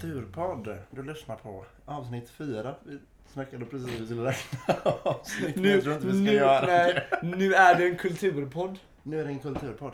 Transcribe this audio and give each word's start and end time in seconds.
kulturpodd 0.00 0.78
du 0.90 1.02
lyssnar 1.02 1.36
på. 1.36 1.64
Avsnitt 1.84 2.30
fyra. 2.30 2.74
Vi 2.84 2.98
snackade 3.32 3.64
precis 3.64 4.10
om 4.10 4.20
räkna 4.24 4.74
avsnitt. 5.02 5.56
Nu, 5.56 5.70
jag 5.70 5.82
tror 5.82 5.94
inte 5.94 6.06
vi 6.06 6.12
ska 6.12 6.22
nu, 6.22 6.32
göra 6.32 6.66
nej, 6.66 7.08
det. 7.10 7.26
nu 7.26 7.54
är 7.54 7.78
det 7.78 7.86
en 7.86 7.96
kulturpodd. 7.96 8.78
Nu 9.02 9.20
är 9.20 9.24
det 9.24 9.30
en 9.30 9.38
kulturpodd. 9.38 9.92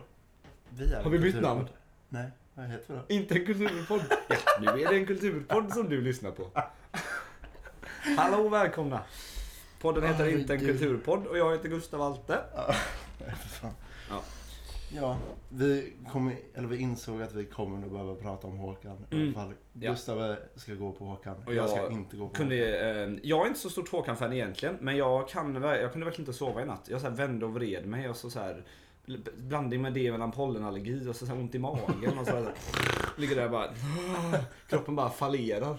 Vi 0.68 0.92
är 0.92 1.02
Har 1.02 1.10
vi 1.10 1.18
bytt 1.18 1.40
namn? 1.40 1.68
Nej, 2.08 2.30
vad 2.54 2.66
heter 2.66 2.94
vi 2.94 3.00
då? 3.08 3.14
Inte 3.14 3.34
en 3.34 3.46
kulturpodd. 3.46 4.02
Ja, 4.28 4.36
nu 4.60 4.82
är 4.82 4.88
det 4.88 4.96
en 4.96 5.06
kulturpodd 5.06 5.72
som 5.72 5.88
du 5.88 6.00
lyssnar 6.00 6.30
på. 6.30 6.50
Hallå 8.16 8.38
och 8.38 8.52
välkomna. 8.52 9.00
Podden 9.80 10.04
heter 10.04 10.24
Oj, 10.24 10.40
inte 10.40 10.54
en 10.54 10.60
gud. 10.60 10.68
kulturpodd 10.68 11.26
och 11.26 11.38
jag 11.38 11.52
heter 11.52 11.68
Gustav 11.68 12.02
Alte. 12.02 12.40
Nej, 13.26 13.34
för 13.36 13.48
fan. 13.48 13.74
Ja. 14.10 14.22
Ja, 14.94 15.16
vi, 15.48 15.92
kom, 16.12 16.32
eller 16.54 16.68
vi 16.68 16.76
insåg 16.76 17.22
att 17.22 17.34
vi 17.34 17.44
kommer 17.44 17.78
nog 17.78 17.90
behöva 17.92 18.14
prata 18.14 18.46
om 18.46 18.56
Håkan. 18.56 19.06
I 19.10 19.14
Mm. 19.14 19.28
alla 19.36 19.44
fall. 19.46 19.54
Ja. 19.72 19.90
Gustav 19.90 20.36
ska 20.56 20.74
gå 20.74 20.92
på 20.92 21.04
Håkan. 21.04 21.36
Och 21.46 21.54
jag, 21.54 21.62
jag 21.64 21.70
ska 21.70 21.90
inte 21.90 22.16
gå 22.16 22.28
på 22.28 22.34
Kunde, 22.34 22.54
Håkan. 22.56 23.14
eh, 23.14 23.20
jag 23.22 23.42
är 23.44 23.48
inte 23.48 23.60
så 23.60 23.70
stort 23.70 23.88
Håkan-fan 23.88 24.32
egentligen, 24.32 24.76
men 24.80 24.96
jag, 24.96 25.28
kan, 25.28 25.54
jag 25.62 25.92
kunde 25.92 26.04
verkligen 26.04 26.28
inte 26.28 26.38
sova 26.38 26.62
i 26.62 26.66
natt. 26.66 26.86
Jag 26.90 27.00
så 27.00 27.08
här 27.08 27.14
vände 27.16 27.46
och 27.46 27.54
vred 27.54 27.86
mig 27.86 28.08
och 28.08 28.16
så, 28.16 28.30
så 28.30 28.38
här 28.40 28.64
blandning 29.36 29.82
med 29.82 29.92
det 29.94 30.12
mellan 30.12 30.32
pollenallergi 30.32 31.08
och 31.08 31.16
så, 31.16 31.26
så 31.26 31.32
här 31.32 31.40
ont 31.40 31.54
i 31.54 31.58
magen 31.58 32.18
och 32.18 32.26
så 32.26 32.32
här, 32.32 32.52
ligger 33.16 33.36
där 33.36 33.44
och 33.44 33.50
bara 33.50 33.68
kroppen 34.68 34.96
bara 34.96 35.10
fallerar. 35.10 35.78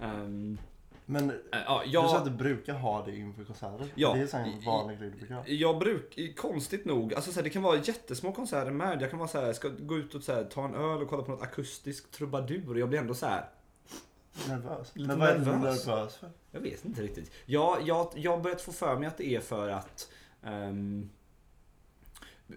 Ehm, 0.00 0.58
Men 1.06 1.30
eh, 1.30 1.36
ja, 1.66 1.82
du 1.84 1.92
sa 1.92 2.06
att 2.06 2.12
jag, 2.12 2.24
du 2.24 2.30
brukar 2.30 2.74
ha 2.74 3.04
det 3.04 3.16
inför 3.16 3.44
konserter. 3.44 3.86
Ja. 3.94 4.14
Det 4.14 4.34
är 4.34 4.38
en 4.38 4.60
vanlig 4.60 4.98
grej 4.98 5.10
du 5.10 5.18
brukar 5.18 5.34
ha. 5.34 5.42
jag 5.46 5.78
brukar, 5.78 6.36
konstigt 6.36 6.84
nog, 6.84 7.14
alltså 7.14 7.32
så 7.32 7.36
här, 7.38 7.44
det 7.44 7.50
kan 7.50 7.62
vara 7.62 7.76
jättesmå 7.76 8.32
konserter 8.32 8.70
med. 8.70 9.02
Jag 9.02 9.10
kan 9.10 9.18
vara 9.18 9.28
så 9.28 9.40
här, 9.40 9.52
ska 9.52 9.68
gå 9.68 9.96
ut 9.96 10.14
och 10.14 10.22
så 10.22 10.32
här, 10.32 10.44
ta 10.44 10.64
en 10.64 10.74
öl 10.74 11.02
och 11.02 11.08
kolla 11.08 11.22
på 11.22 11.30
något 11.30 11.42
akustisk 11.42 12.10
trubadur 12.10 12.70
och 12.70 12.78
jag 12.78 12.88
blir 12.88 12.98
ändå 12.98 13.14
så 13.14 13.26
här. 13.26 13.48
Nervös. 14.48 14.90
Lite 14.94 15.08
Men 15.08 15.18
vad 15.18 15.28
är 15.28 15.38
du 15.38 15.44
nervös. 15.44 15.86
nervös 15.86 16.16
för? 16.16 16.30
Jag 16.50 16.60
vet 16.60 16.84
inte 16.84 17.02
riktigt. 17.02 17.32
Jag, 17.46 17.78
jag, 17.82 18.08
jag 18.14 18.30
har 18.30 18.38
börjat 18.38 18.60
få 18.60 18.72
för 18.72 18.98
mig 18.98 19.08
att 19.08 19.16
det 19.16 19.34
är 19.34 19.40
för 19.40 19.68
att 19.68 20.10
ehm, 20.42 21.10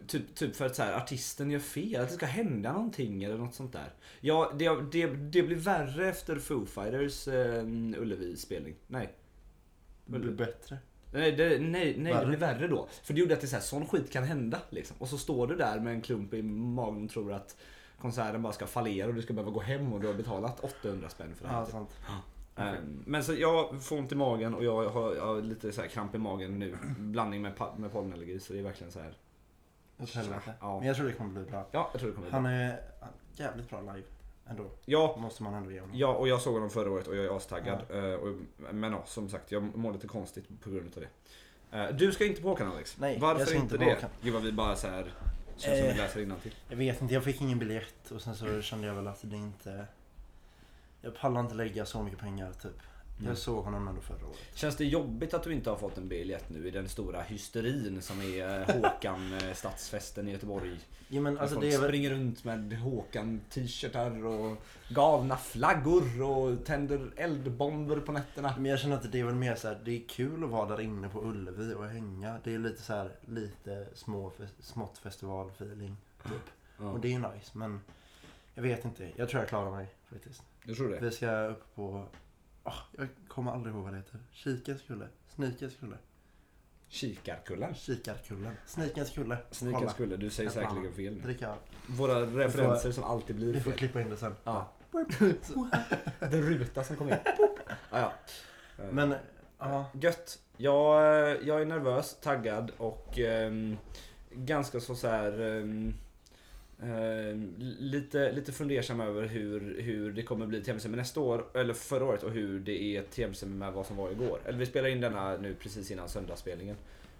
Typ, 0.07 0.35
typ 0.35 0.55
för 0.55 0.65
att 0.65 0.75
så 0.75 0.83
här, 0.83 0.93
artisten 0.93 1.51
gör 1.51 1.59
fel, 1.59 2.01
att 2.01 2.09
det 2.09 2.15
ska 2.15 2.25
hända 2.25 2.73
någonting 2.73 3.23
eller 3.23 3.37
något 3.37 3.53
sånt 3.55 3.73
där. 3.73 3.93
Ja, 4.19 4.51
det, 4.59 4.69
det, 4.91 5.07
det 5.07 5.43
blir 5.43 5.55
värre 5.55 6.09
efter 6.09 6.39
Foo 6.39 6.65
Fighters 6.65 7.27
eh, 7.27 7.63
Ullevi-spelning. 7.97 8.75
Nej. 8.87 9.13
Det 10.05 10.19
blir 10.19 10.31
bättre. 10.31 10.77
Nej, 11.13 11.31
det, 11.31 11.59
nej, 11.61 11.95
nej 11.97 12.13
Värre? 12.13 12.21
det 12.21 12.27
blir 12.27 12.37
värre 12.37 12.67
då. 12.67 12.87
För 13.03 13.13
det 13.13 13.19
gjorde 13.19 13.33
att 13.33 13.41
det 13.41 13.45
är 13.45 13.49
så 13.49 13.55
här, 13.55 13.63
sån 13.63 13.87
skit 13.87 14.11
kan 14.11 14.23
hända. 14.23 14.59
Liksom. 14.69 14.95
Och 14.99 15.07
så 15.07 15.17
står 15.17 15.47
du 15.47 15.55
där 15.55 15.79
med 15.79 15.93
en 15.93 16.01
klump 16.01 16.33
i 16.33 16.41
magen 16.43 17.03
och 17.05 17.09
tror 17.11 17.33
att 17.33 17.57
konserten 17.99 18.41
bara 18.41 18.53
ska 18.53 18.67
fallera 18.67 19.07
och 19.07 19.13
du 19.13 19.21
ska 19.21 19.33
behöva 19.33 19.51
gå 19.51 19.59
hem 19.59 19.93
och 19.93 20.01
du 20.01 20.07
har 20.07 20.13
betalat 20.13 20.59
800 20.59 21.09
spänn 21.09 21.35
för 21.35 21.43
det. 21.43 21.49
här, 21.49 21.59
Ja, 21.59 21.65
typ. 21.65 21.71
sant. 21.71 21.89
Ehm, 22.55 23.03
Men 23.05 23.23
så 23.23 23.33
jag 23.33 23.83
får 23.83 23.97
ont 23.97 24.11
i 24.11 24.15
magen 24.15 24.53
och 24.55 24.63
jag 24.63 24.89
har, 24.89 25.15
jag 25.15 25.25
har 25.25 25.41
lite 25.41 25.71
så 25.71 25.81
här 25.81 25.87
kramp 25.87 26.15
i 26.15 26.17
magen 26.17 26.59
nu. 26.59 26.77
Blandning 26.99 27.41
med, 27.41 27.53
med 27.77 27.91
pollenallergi 27.91 28.39
så 28.39 28.53
det 28.53 28.59
är 28.59 28.63
verkligen 28.63 28.91
så 28.91 28.99
här. 28.99 29.13
Åt 29.99 30.13
helvete. 30.13 30.53
Ja. 30.59 30.77
Men 30.79 30.87
jag 30.87 30.95
tror 30.97 31.07
det 31.07 31.13
kommer 31.13 31.33
bli 31.41 31.51
bra. 31.51 31.67
Ja, 31.71 31.89
jag 31.91 31.99
tror 32.01 32.09
det 32.09 32.15
kommer 32.15 32.27
bli 32.27 32.33
Han 32.33 32.43
bra. 32.43 32.51
är 32.51 32.81
jävligt 33.35 33.69
bra 33.69 33.81
live. 33.81 34.07
Ändå. 34.49 34.65
Ja, 34.85 35.15
Måste 35.19 35.43
man 35.43 35.53
ändå 35.53 35.71
ge 35.71 35.79
honom. 35.79 35.97
ja, 35.97 36.07
och 36.13 36.27
jag 36.27 36.41
såg 36.41 36.53
honom 36.53 36.69
förra 36.69 36.91
året 36.91 37.07
och 37.07 37.15
jag 37.15 37.25
är 37.25 37.37
astaggad. 37.37 37.79
Eh, 37.89 38.13
och, 38.13 38.35
men 38.73 38.91
ja, 38.91 39.03
som 39.05 39.29
sagt, 39.29 39.51
jag 39.51 39.77
mår 39.77 39.93
lite 39.93 40.07
konstigt 40.07 40.45
på 40.63 40.69
grund 40.69 40.91
av 40.97 41.03
det. 41.03 41.77
Eh, 41.77 41.95
Du 41.95 42.11
ska 42.11 42.25
inte 42.25 42.41
på 42.41 42.47
Håkan 42.49 42.71
Alex. 42.71 42.97
Nej, 42.99 43.19
Varför 43.19 43.39
jag 43.39 43.47
ska 43.47 43.57
inte 43.57 43.75
inte 43.75 43.85
det? 43.85 43.93
Håkan. 43.93 44.09
Gud 44.21 44.33
vad 44.33 44.43
vi 44.43 44.51
bara 44.51 44.75
så 44.75 44.87
här 44.87 45.13
känns 45.57 45.77
som 45.79 45.87
Eh. 45.87 45.93
vi 45.93 45.97
läser 46.01 46.21
innantill. 46.21 46.55
Jag 46.69 46.77
vet 46.77 47.01
inte, 47.01 47.13
jag 47.13 47.23
fick 47.23 47.41
ingen 47.41 47.59
biljett 47.59 48.11
och 48.11 48.21
sen 48.21 48.35
så 48.35 48.61
kände 48.61 48.87
jag 48.87 48.95
väl 48.95 49.07
att 49.07 49.19
det 49.21 49.35
inte... 49.35 49.85
Jag 51.01 51.15
pallar 51.15 51.41
inte 51.41 51.55
lägga 51.55 51.85
så 51.85 52.03
mycket 52.03 52.19
pengar 52.19 52.51
typ. 52.53 52.79
Mm. 53.19 53.29
Jag 53.29 53.37
såg 53.37 53.63
honom 53.63 53.87
ändå 53.87 54.01
förra 54.01 54.27
året. 54.27 54.37
Känns 54.53 54.75
det 54.75 54.85
jobbigt 54.85 55.33
att 55.33 55.43
du 55.43 55.53
inte 55.53 55.69
har 55.69 55.77
fått 55.77 55.97
en 55.97 56.07
biljett 56.07 56.49
nu 56.49 56.67
i 56.67 56.71
den 56.71 56.89
stora 56.89 57.21
hysterin 57.21 58.01
som 58.01 58.21
är 58.21 58.59
eh, 58.59 58.75
Håkan 58.75 59.33
eh, 59.33 59.53
stadsfesten 59.53 60.27
i 60.27 60.31
Göteborg? 60.31 60.79
Ja 61.07 61.21
men 61.21 61.37
Alltså 61.37 61.55
folk 61.55 61.67
det 61.67 61.73
är 61.73 61.79
springer 61.79 62.09
runt 62.09 62.43
med 62.43 62.73
Håkan 62.73 63.41
t-shirtar 63.49 64.25
och 64.25 64.57
galna 64.89 65.37
flaggor 65.37 66.21
och 66.21 66.65
tänder 66.65 67.11
eldbomber 67.15 67.99
på 67.99 68.11
nätterna. 68.11 68.53
Men 68.57 68.65
jag 68.65 68.79
känner 68.79 68.95
att 68.95 69.11
det 69.11 69.19
är 69.19 69.25
väl 69.25 69.35
mer 69.35 69.55
så 69.55 69.67
här, 69.67 69.81
det 69.85 69.91
är 69.91 70.07
kul 70.07 70.43
att 70.43 70.49
vara 70.49 70.69
där 70.69 70.81
inne 70.81 71.09
på 71.09 71.21
Ullevi 71.23 71.73
och 71.73 71.87
hänga. 71.87 72.39
Det 72.43 72.53
är 72.53 72.59
lite 72.59 72.81
så 72.81 72.93
här, 72.93 73.11
lite 73.25 73.87
små, 73.93 74.31
smått 74.59 74.97
festivalfeeling 74.97 75.97
typ. 76.23 76.33
Ja. 76.79 76.91
Och 76.91 76.99
det 76.99 77.07
är 77.07 77.11
ju 77.11 77.19
nice 77.19 77.51
men 77.53 77.81
jag 78.53 78.63
vet 78.63 78.85
inte. 78.85 79.11
Jag 79.15 79.29
tror 79.29 79.41
jag 79.41 79.49
klarar 79.49 79.71
mig 79.71 79.87
faktiskt. 80.09 80.43
Jag 80.63 80.77
tror 80.77 80.89
det. 80.89 80.99
Vi 80.99 81.11
ska 81.11 81.45
upp 81.45 81.75
på... 81.75 82.05
åh, 82.67 82.73
jag 82.97 83.07
kommer 83.27 83.51
aldrig 83.51 83.75
ihåg 83.75 83.83
vad 83.83 83.93
det 83.93 83.97
heter. 83.97 84.19
Kikens 84.31 84.81
kulle. 84.81 85.07
Snikens 85.35 85.75
kulle. 85.75 85.97
Kikarkullen. 86.89 87.75
Kikarkullen. 87.75 88.53
Snikens 88.65 89.09
kulle. 89.11 89.37
Sniken 89.51 89.79
Kolla. 89.79 89.91
skulle, 89.91 90.17
du 90.17 90.29
säger 90.29 90.49
säkerligen 90.49 90.93
fel 90.93 91.13
nu. 91.15 91.21
Dricka. 91.21 91.55
Våra 91.87 92.21
referenser 92.21 92.91
som 92.91 93.03
alltid 93.03 93.35
Vi 93.35 93.51
blir 93.51 93.61
får 93.61 93.71
fel. 93.71 93.79
klippa 93.79 94.01
in 94.01 94.09
det 94.09 94.17
sen. 94.17 94.35
Ja. 94.43 94.71
Den 96.19 96.41
ruta 96.41 96.83
som 96.83 96.95
kom 96.95 97.07
in. 97.09 97.15
Ah, 97.89 97.99
ja. 97.99 98.13
Eh, 98.79 98.91
Men, 98.91 99.15
ja. 99.59 99.85
Gött. 99.93 100.39
Jag, 100.57 101.01
eh, 101.31 101.37
jag 101.47 101.61
är 101.61 101.65
nervös, 101.65 102.17
taggad 102.21 102.71
och 102.77 103.19
ehm, 103.19 103.77
ganska 104.31 104.79
så, 104.79 104.95
så 104.95 105.07
här, 105.07 105.39
ehm, 105.41 105.93
ehm, 106.83 107.53
lite, 107.79 108.31
lite 108.31 108.51
fundersam 108.51 109.01
över 109.01 109.27
hur, 109.27 109.81
hur 109.81 110.11
det 110.13 110.23
kommer 110.23 110.45
bli 110.47 110.63
TMC 110.63 110.89
med 110.89 110.97
nästa 110.97 111.19
år, 111.19 111.45
eller 111.53 111.73
förra 111.73 112.05
året 112.05 112.23
och 112.23 112.31
hur 112.31 112.59
det 112.59 112.81
är 112.97 113.01
TMC 113.03 113.45
med 113.45 113.73
vad 113.73 113.85
som 113.85 113.95
var 113.97 114.11
igår. 114.11 114.39
Eller 114.45 114.57
vi 114.59 114.65
spelar 114.65 114.89
in 114.89 115.01
denna 115.01 115.37
nu 115.37 115.55
precis 115.55 115.91
innan 115.91 116.09
söndagsspelningen. 116.09 116.75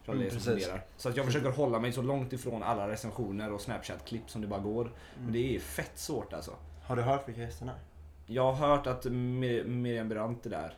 Mm, 0.07 0.19
det 0.19 0.29
precis. 0.29 0.69
Så 0.97 1.09
att 1.09 1.17
jag 1.17 1.25
försöker 1.25 1.49
hålla 1.49 1.79
mig 1.79 1.91
så 1.91 2.01
långt 2.01 2.33
ifrån 2.33 2.63
alla 2.63 2.87
recensioner 2.89 3.51
och 3.53 3.61
Snapchat-klipp 3.61 4.29
som 4.29 4.41
det 4.41 4.47
bara 4.47 4.59
går. 4.59 4.91
Men 5.23 5.33
det 5.33 5.55
är 5.55 5.59
fett 5.59 5.91
svårt 5.99 6.33
alltså. 6.33 6.51
Har 6.83 6.95
du 6.95 7.01
hört 7.01 7.27
vilka 7.27 7.41
gästerna 7.41 7.71
är? 7.71 7.79
Jag 8.25 8.51
har 8.53 8.67
hört 8.67 8.87
att 8.87 9.05
Mir- 9.05 9.63
Miriam 9.67 10.09
Brandt 10.09 10.45
är 10.45 10.49
där. 10.49 10.73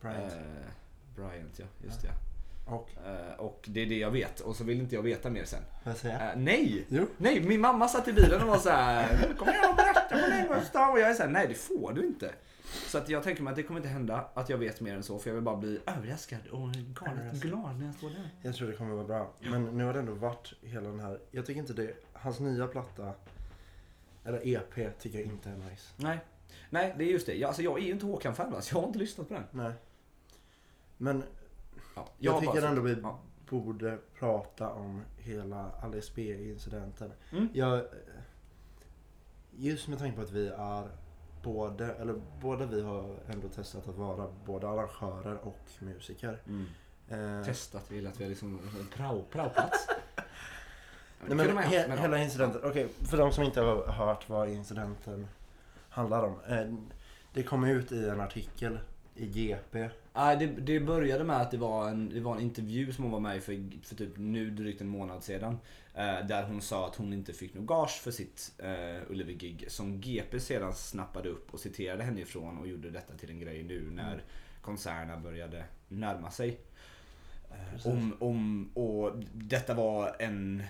Bryant. 0.00 0.32
Eh, 0.32 0.38
Bryant 1.16 1.58
ja, 1.58 1.64
just 1.84 2.02
det. 2.02 2.08
Och, 2.70 2.90
Eh, 3.06 3.40
och 3.40 3.64
det 3.68 3.80
är 3.82 3.86
det 3.86 3.98
jag 3.98 4.10
vet. 4.10 4.40
Och 4.40 4.56
så 4.56 4.64
vill 4.64 4.80
inte 4.80 4.94
jag 4.94 5.02
veta 5.02 5.30
mer 5.30 5.44
sen. 5.44 5.62
säger 5.96 6.20
jag? 6.20 6.28
Eh, 6.32 6.36
nej! 6.38 6.86
Jo. 6.88 7.06
Nej, 7.18 7.40
min 7.40 7.60
mamma 7.60 7.88
satt 7.88 8.08
i 8.08 8.12
bilen 8.12 8.42
och 8.42 8.48
var 8.48 8.58
så 8.58 8.70
här. 8.70 9.26
"Nu 9.28 9.34
kommer 9.34 9.52
jag 9.54 9.70
och 9.70 9.76
berätta 9.76 10.08
för 10.08 10.30
dig 10.30 10.46
Gustav. 10.54 10.90
Och 10.92 11.00
jag 11.00 11.10
är 11.10 11.14
så 11.14 11.22
här, 11.22 11.30
nej 11.30 11.46
det 11.48 11.54
får 11.54 11.92
du 11.92 12.06
inte. 12.06 12.32
Så 12.64 12.98
att 12.98 13.08
jag 13.08 13.22
tänker 13.22 13.42
mig 13.42 13.50
att 13.50 13.56
det 13.56 13.62
kommer 13.62 13.80
inte 13.80 13.88
hända 13.88 14.24
att 14.34 14.48
jag 14.48 14.58
vet 14.58 14.80
mer 14.80 14.94
än 14.94 15.02
så. 15.02 15.18
För 15.18 15.30
jag 15.30 15.34
vill 15.34 15.44
bara 15.44 15.56
bli 15.56 15.80
överraskad 15.86 16.46
och 16.50 16.68
galet 16.72 17.34
glad 17.42 17.78
när 17.78 17.86
jag 17.86 17.94
står 17.94 18.10
där. 18.10 18.30
Jag 18.42 18.54
tror 18.54 18.68
det 18.68 18.76
kommer 18.76 18.94
vara 18.94 19.04
bra. 19.06 19.32
Men 19.40 19.64
nu 19.64 19.84
har 19.84 19.92
det 19.92 19.98
ändå 19.98 20.12
varit 20.14 20.52
hela 20.62 20.88
den 20.88 21.00
här... 21.00 21.18
Jag 21.30 21.46
tycker 21.46 21.60
inte 21.60 21.72
det... 21.72 21.94
Hans 22.12 22.40
nya 22.40 22.66
platta, 22.66 23.12
eller 24.24 24.46
EP, 24.48 25.00
tycker 25.00 25.18
jag 25.18 25.26
inte 25.26 25.48
är 25.50 25.56
nice. 25.56 25.92
Nej. 25.96 26.18
Nej, 26.70 26.94
det 26.98 27.04
är 27.04 27.08
just 27.08 27.26
det. 27.26 27.34
Jag, 27.34 27.48
alltså, 27.48 27.62
jag 27.62 27.78
är 27.78 27.82
ju 27.82 27.90
inte 27.92 28.06
Håkan-fan 28.06 28.52
va, 28.52 28.60
så 28.60 28.74
jag 28.74 28.80
har 28.80 28.86
inte 28.86 28.98
lyssnat 28.98 29.28
på 29.28 29.34
den. 29.34 29.44
Nej. 29.50 29.72
Men 30.96 31.22
Ja, 31.94 32.08
jag, 32.18 32.32
har 32.32 32.40
tycker 32.40 32.60
bara- 32.60 32.68
ändå 32.68 32.82
vi 32.82 32.96
ja. 33.02 33.18
borde 33.50 33.98
prata 34.18 34.70
om 34.70 35.02
hela 35.18 35.70
Alice 35.82 36.12
B-incidenten. 36.14 37.12
Mm. 37.32 37.48
Jag, 37.52 37.84
just 39.56 39.88
med 39.88 39.98
tanke 39.98 40.16
på 40.16 40.22
att 40.22 40.30
vi 40.30 40.48
är 40.48 40.88
både, 41.42 41.94
eller 41.94 42.14
båda 42.40 42.66
vi 42.66 42.82
har 42.82 43.16
ändå 43.28 43.48
testat 43.48 43.88
att 43.88 43.96
vara 43.96 44.28
både 44.46 44.68
arrangörer 44.68 45.38
och 45.42 45.58
musiker. 45.78 46.42
Mm. 46.46 46.66
Eh, 47.08 47.44
Testat, 47.44 47.90
vill 47.90 48.06
att 48.06 48.20
vi 48.20 48.24
har 48.24 48.28
liksom 48.28 48.60
prao, 48.96 49.24
praoplats. 49.30 49.86
Nej, 51.26 51.36
men 51.36 51.58
he, 51.58 51.96
hela 51.96 52.18
incidenten, 52.18 52.60
okej 52.64 52.88
för 52.88 53.16
de 53.16 53.32
som 53.32 53.44
inte 53.44 53.60
har 53.60 53.86
hört 53.86 54.28
vad 54.28 54.48
incidenten 54.48 55.28
handlar 55.90 56.22
om. 56.22 56.34
Eh, 56.48 56.74
det 57.32 57.42
kom 57.42 57.64
ut 57.64 57.92
i 57.92 58.08
en 58.08 58.20
artikel 58.20 58.78
i 59.14 59.26
GP. 59.26 59.88
Nej, 60.14 60.36
det, 60.36 60.46
det 60.46 60.80
började 60.80 61.24
med 61.24 61.36
att 61.36 61.50
det 61.50 61.56
var, 61.56 61.88
en, 61.88 62.08
det 62.14 62.20
var 62.20 62.36
en 62.36 62.40
intervju 62.42 62.92
som 62.92 63.04
hon 63.04 63.12
var 63.12 63.20
med 63.20 63.36
i 63.36 63.40
för, 63.40 63.86
för 63.86 63.94
typ 63.94 64.12
nu 64.16 64.50
drygt 64.50 64.80
en 64.80 64.88
månad 64.88 65.22
sedan. 65.24 65.58
Eh, 65.94 66.26
där 66.26 66.42
hon 66.42 66.60
sa 66.62 66.86
att 66.86 66.96
hon 66.96 67.12
inte 67.12 67.32
fick 67.32 67.54
något 67.54 67.66
gage 67.66 68.00
för 68.02 68.10
sitt 68.10 68.52
eh, 68.58 69.10
Ullevi-gig. 69.10 69.64
Som 69.68 70.00
GP 70.00 70.40
sedan 70.40 70.74
snappade 70.74 71.28
upp 71.28 71.54
och 71.54 71.60
citerade 71.60 72.02
henne 72.04 72.20
ifrån 72.20 72.58
och 72.58 72.66
gjorde 72.68 72.90
detta 72.90 73.14
till 73.14 73.30
en 73.30 73.40
grej 73.40 73.62
nu 73.62 73.90
när 73.90 74.12
Mm. 74.12 74.24
konserterna 74.60 75.16
började 75.16 75.64
närma 75.88 76.30
sig. 76.30 76.60
Eh, 77.50 77.72
Precis. 77.72 77.86
om, 77.86 78.16
om, 78.20 78.70
och 78.74 79.12
detta 79.32 79.74
var 79.74 80.16
en, 80.18 80.62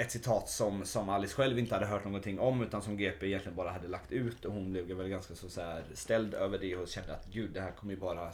ett 0.00 0.10
citat 0.10 0.48
som, 0.48 0.84
som 0.84 1.08
Alice 1.08 1.34
själv 1.34 1.58
inte 1.58 1.74
hade 1.74 1.86
hört 1.86 2.04
någonting 2.04 2.38
om 2.40 2.62
utan 2.62 2.82
som 2.82 2.96
GP 2.96 3.26
egentligen 3.26 3.56
bara 3.56 3.70
hade 3.70 3.88
lagt 3.88 4.12
ut 4.12 4.44
och 4.44 4.52
hon 4.52 4.72
blev 4.72 4.96
väl 4.96 5.08
ganska 5.08 5.34
så, 5.34 5.48
så 5.48 5.60
här 5.60 5.84
ställd 5.94 6.34
över 6.34 6.58
det 6.58 6.76
och 6.76 6.88
kände 6.88 7.14
att 7.14 7.26
gud 7.32 7.50
det 7.52 7.60
här 7.60 7.70
kommer 7.70 7.94
ju 7.94 8.00
bara 8.00 8.32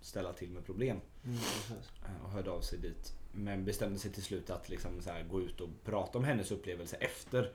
ställa 0.00 0.32
till 0.32 0.50
med 0.50 0.66
problem. 0.66 1.00
Mm. 1.24 1.36
Eh, 1.36 2.24
Och 2.24 2.30
hörde 2.30 2.50
av 2.50 2.60
sig 2.60 2.78
dit. 2.78 3.14
Men 3.32 3.64
bestämde 3.64 3.98
sig 3.98 4.10
till 4.12 4.22
slut 4.22 4.50
att 4.50 4.68
liksom 4.68 5.00
så 5.00 5.10
här 5.10 5.22
gå 5.22 5.40
ut 5.40 5.60
och 5.60 5.68
prata 5.84 6.18
om 6.18 6.24
hennes 6.24 6.50
upplevelse 6.50 6.96
efter 6.96 7.52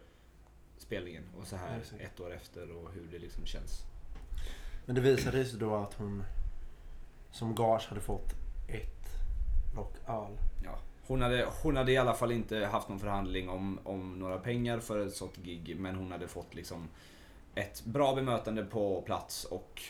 spelningen 0.78 1.24
och 1.42 1.48
så 1.48 1.56
här 1.56 1.80
Exakt. 1.80 2.02
ett 2.02 2.20
år 2.20 2.34
efter 2.34 2.72
och 2.72 2.92
hur 2.94 3.08
det 3.12 3.20
liksom 3.20 3.46
känns. 3.46 3.82
Men 4.86 4.96
det 4.96 5.02
visade 5.02 5.46
sig 5.46 5.60
då 5.60 5.76
att 5.76 5.94
hon 5.94 6.24
som 7.32 7.56
gage 7.56 7.88
hade 7.90 8.02
fått 8.02 8.34
ett 8.68 9.10
lock 9.76 9.94
öl. 10.08 10.38
Ja. 10.64 10.80
Hon 11.08 11.22
hade, 11.22 11.48
hon 11.64 11.78
hade 11.78 11.92
i 11.92 11.98
alla 11.98 12.14
fall 12.14 12.32
inte 12.32 12.66
haft 12.66 12.90
någon 12.90 13.00
förhandling 13.00 13.50
om, 13.50 13.80
om 13.84 14.20
några 14.20 14.38
pengar 14.38 14.80
för 14.80 15.08
ett 15.08 15.14
sånt 15.14 15.38
gig. 15.38 15.80
Men 15.80 15.96
hon 15.96 16.12
hade 16.12 16.28
fått 16.28 16.56
liksom 16.56 16.90
ett 17.56 17.86
bra 17.86 18.16
bemötande 18.16 18.66
på 18.66 19.02
plats 19.02 19.46
och 19.46 19.82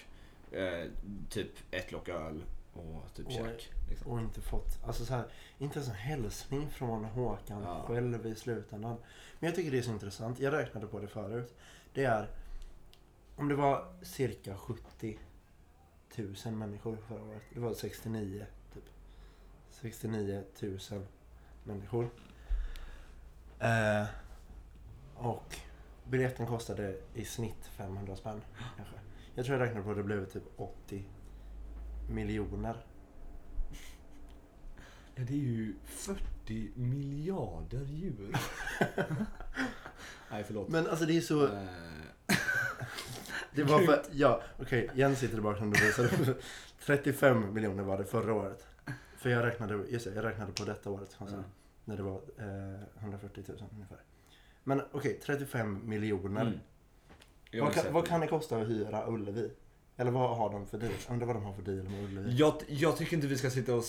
eh, 0.52 0.88
typ 1.30 1.52
ett 1.72 1.92
lock 1.92 2.10
öl 2.10 2.44
och 2.74 3.14
typ 3.14 3.32
käk. 3.32 3.72
Liksom. 3.90 4.12
Och 4.12 4.20
inte 4.20 4.42
fått, 4.42 4.84
alltså 4.86 5.06
så 5.06 5.14
här, 5.14 5.26
inte 5.58 5.80
ens 5.80 5.90
en 5.90 5.96
hälsning 5.96 6.70
från 6.70 7.06
Håkan 7.06 7.62
ja. 7.64 7.84
själv 7.88 8.26
i 8.28 8.36
slutändan. 8.36 8.98
Men 9.40 9.48
jag 9.48 9.56
tycker 9.56 9.72
det 9.72 9.78
är 9.78 9.82
så 9.82 9.92
intressant. 9.92 10.40
Jag 10.40 10.54
räknade 10.54 10.88
på 10.88 11.00
det 11.00 11.08
förut. 11.08 11.56
Det 11.94 12.04
är 12.04 12.30
om 13.36 13.48
det 13.48 13.56
var 13.56 13.86
cirka 14.02 14.58
70 14.58 15.20
000 16.46 16.54
människor 16.54 16.98
förra 17.08 17.24
året. 17.24 17.42
Det 17.54 17.60
var 17.60 17.74
69 17.74 18.40
typ. 18.40 18.48
69 19.84 20.44
000 20.60 20.80
människor. 21.64 22.10
Eh, 23.60 24.06
och 25.16 25.56
biljetten 26.10 26.48
kostade 26.48 26.96
i 27.14 27.26
snitt 27.26 27.66
500 27.78 28.16
spänn. 28.16 28.42
Kanske. 28.78 28.96
Jag 29.36 29.46
tror 29.46 29.58
jag 29.58 29.66
räknade 29.66 29.86
på 29.86 29.92
att 29.92 29.98
det 29.98 30.04
blev 30.04 30.26
typ 30.26 30.44
80 30.56 31.04
miljoner. 32.10 32.86
Ja, 35.16 35.24
det 35.24 35.34
är 35.34 35.38
ju 35.38 35.76
40 35.86 36.72
miljarder 36.76 37.86
djur. 37.86 38.36
Nej, 40.32 40.44
förlåt. 40.44 40.70
Men 40.70 40.88
alltså 40.88 41.06
det 41.06 41.18
är 41.18 41.22
så... 41.22 41.48
Uh... 41.48 41.68
det 43.56 43.64
var 43.64 43.80
för... 43.80 44.04
Ja, 44.12 44.42
okej. 44.60 44.84
Okay, 44.84 45.00
Jens 45.00 45.20
sitter 45.20 45.34
tillbaka 45.34 45.60
som 45.60 45.74
du 45.74 45.86
visade. 45.86 46.36
35 46.86 47.54
miljoner 47.54 47.84
var 47.84 47.98
det 47.98 48.06
förra 48.06 48.34
året. 48.34 48.73
För 49.24 49.30
jag 49.30 49.46
räknade, 49.46 49.84
just 49.90 50.06
det, 50.06 50.16
jag 50.16 50.26
räknade 50.26 50.52
på 50.52 50.64
detta 50.64 50.90
året. 50.90 51.16
Alltså, 51.18 51.36
mm. 51.36 51.50
När 51.86 51.98
det 51.98 52.04
var 52.04 52.22
eh, 52.38 53.04
140 53.04 53.44
000 53.48 53.58
ungefär. 53.74 53.98
Men 54.64 54.82
okej, 54.92 54.98
okay, 55.00 55.38
35 55.38 55.90
miljoner. 55.90 56.42
Mm. 56.42 56.60
Vad, 57.64 57.74
kan, 57.74 57.94
vad 57.94 58.08
kan 58.08 58.20
det 58.20 58.28
kosta 58.28 58.58
att 58.58 58.68
hyra 58.68 59.08
Ullevi? 59.08 59.52
Eller 59.98 60.12
vad 60.12 60.38
har 60.38 60.50
de 60.50 60.68
för 60.68 60.78
deal? 60.78 60.92
Undrar 61.10 61.28
vad 61.28 61.36
de 61.36 61.44
har 61.44 61.54
för 61.54 61.62
deal 61.62 61.84
med 61.90 62.04
Ullevi. 62.04 62.36
Jag, 62.36 62.54
jag 62.68 62.98
tycker 62.98 63.16
inte 63.16 63.28
vi 63.28 63.38
ska 63.38 63.50
sitta 63.50 63.76
och 63.76 63.84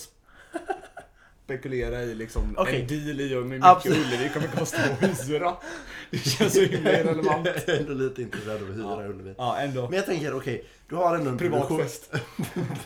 spekulera 1.45 2.03
i 2.03 2.15
liksom 2.15 2.57
okay. 2.57 2.81
en 2.81 2.87
deal 2.87 3.21
i 3.21 3.27
hur 3.27 3.43
mycket. 3.43 3.85
Ullevi 3.85 4.29
kommer 4.33 4.47
kosta 4.47 4.77
att 4.83 5.29
hyra. 5.29 5.57
Det 6.11 6.17
känns 6.17 6.53
så 6.53 6.61
himla 6.61 6.99
irrelevant. 6.99 7.45
Jag 7.45 7.69
är 7.69 7.79
ändå 7.79 7.93
lite 7.93 8.21
intresserad 8.21 8.63
av 8.63 8.69
att 8.69 8.75
hyra 8.75 9.03
ja. 9.03 9.09
Ullevi. 9.09 9.35
Ja, 9.37 9.57
ändå. 9.57 9.81
Men 9.81 9.93
jag 9.93 10.05
tänker, 10.05 10.33
okej, 10.33 10.55
okay, 10.55 10.67
du 10.89 10.95
har 10.95 11.15
ändå 11.15 11.29
en 11.29 11.37
produktion, 11.37 11.85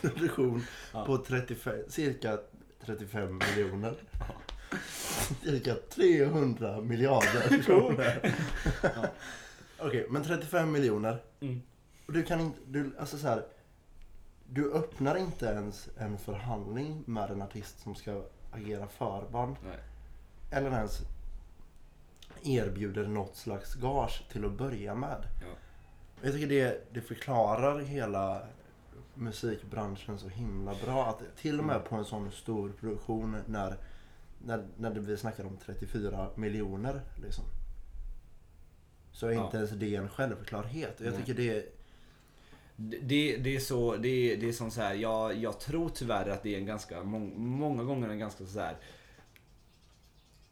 produktion 0.00 0.64
ja. 0.92 1.04
på 1.04 1.18
35, 1.18 1.74
cirka 1.88 2.38
35 2.86 3.40
miljoner. 3.56 3.94
Ja. 4.12 4.26
Cirka 5.44 5.74
300 5.94 6.80
miljarder 6.80 7.62
kronor. 7.66 8.12
ja. 8.82 8.90
Okej, 9.78 9.88
okay, 9.88 10.04
men 10.10 10.24
35 10.24 10.72
miljoner. 10.72 11.22
Mm. 11.40 11.62
Och 12.06 12.12
du 12.12 12.22
kan 12.22 12.40
inte, 12.40 12.58
du, 12.66 12.90
alltså 12.98 13.18
så 13.18 13.28
här, 13.28 13.42
du 14.48 14.72
öppnar 14.72 15.16
inte 15.16 15.46
ens 15.46 15.88
en 15.96 16.18
förhandling 16.18 17.04
med 17.06 17.30
en 17.30 17.42
artist 17.42 17.80
som 17.80 17.94
ska 17.94 18.22
agera 18.50 18.88
förband. 18.88 19.56
Nej. 19.64 19.78
Eller 20.50 20.70
ens 20.70 21.00
erbjuder 22.42 23.06
något 23.06 23.36
slags 23.36 23.74
gage 23.74 24.22
till 24.32 24.44
att 24.44 24.52
börja 24.52 24.94
med. 24.94 25.26
Ja. 25.40 25.46
Jag 26.22 26.32
tycker 26.32 26.48
det, 26.48 26.94
det 26.94 27.00
förklarar 27.00 27.78
hela 27.78 28.42
musikbranschen 29.14 30.18
så 30.18 30.28
himla 30.28 30.74
bra. 30.84 31.06
Att 31.06 31.36
till 31.36 31.58
och 31.58 31.64
med 31.64 31.76
mm. 31.76 31.88
på 31.88 31.96
en 31.96 32.04
sån 32.04 32.32
stor 32.32 32.72
produktion 32.80 33.36
när, 33.46 33.76
när, 34.44 34.66
när 34.76 34.90
vi 34.90 35.16
snackar 35.16 35.44
om 35.44 35.56
34 35.56 36.28
miljoner 36.34 37.00
liksom. 37.22 37.44
Så 39.12 39.26
är 39.26 39.32
ja. 39.32 39.44
inte 39.44 39.56
ens 39.56 39.70
det 39.70 39.96
en 39.96 40.08
självklarhet. 40.08 41.00
Jag 41.00 41.16
tycker 41.16 41.34
det 41.34 41.79
det, 42.80 43.36
det 43.36 43.56
är 43.56 43.60
så, 43.60 43.96
det, 43.96 44.36
det 44.36 44.48
är 44.48 44.52
som 44.52 44.70
så 44.70 44.80
här, 44.80 44.94
jag, 44.94 45.36
jag 45.36 45.60
tror 45.60 45.88
tyvärr 45.88 46.28
att 46.28 46.42
det 46.42 46.54
är 46.54 46.58
en 46.58 46.66
ganska, 46.66 47.02
må, 47.02 47.18
många 47.36 47.84
gånger 47.84 48.08
en 48.08 48.18
ganska 48.18 48.46
så 48.46 48.60
här 48.60 48.76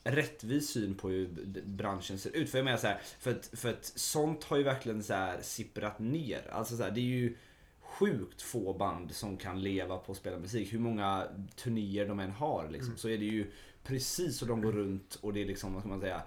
rättvis 0.05 0.71
syn 0.71 0.95
på 0.95 1.09
hur 1.09 1.29
branschen 1.65 2.19
ser 2.19 2.37
ut. 2.37 2.51
För 2.51 2.59
jag 2.59 2.65
menar 2.65 2.79
så 2.79 2.87
här, 2.87 3.01
för 3.21 3.31
att, 3.31 3.51
för 3.53 3.69
att 3.69 3.85
sånt 3.85 4.45
har 4.45 4.57
ju 4.57 4.63
verkligen 4.63 5.03
så 5.03 5.15
här 5.15 5.39
sipprat 5.43 5.99
ner. 5.99 6.51
Alltså 6.51 6.77
så 6.77 6.83
här, 6.83 6.91
det 6.91 7.01
är 7.01 7.03
ju 7.03 7.37
sjukt 7.81 8.43
få 8.43 8.75
band 8.75 9.15
som 9.15 9.37
kan 9.37 9.63
leva 9.63 9.99
på 9.99 10.13
att 10.13 10.19
spela 10.19 10.39
musik. 10.39 10.73
Hur 10.73 10.79
många 10.79 11.27
turnéer 11.57 12.09
de 12.09 12.21
än 12.21 12.31
har 12.31 12.69
liksom, 12.71 12.89
mm. 12.89 12.99
så 12.99 13.09
är 13.09 13.19
det 13.19 13.25
ju 13.25 13.51
precis 13.83 14.39
så 14.39 14.45
de 14.45 14.63
går 14.63 14.73
runt 14.73 15.15
och 15.15 15.33
det 15.33 15.43
är 15.43 15.47
liksom, 15.47 15.73
vad 15.73 15.83
ska 15.83 15.89
man 15.89 16.01
säga, 16.01 16.23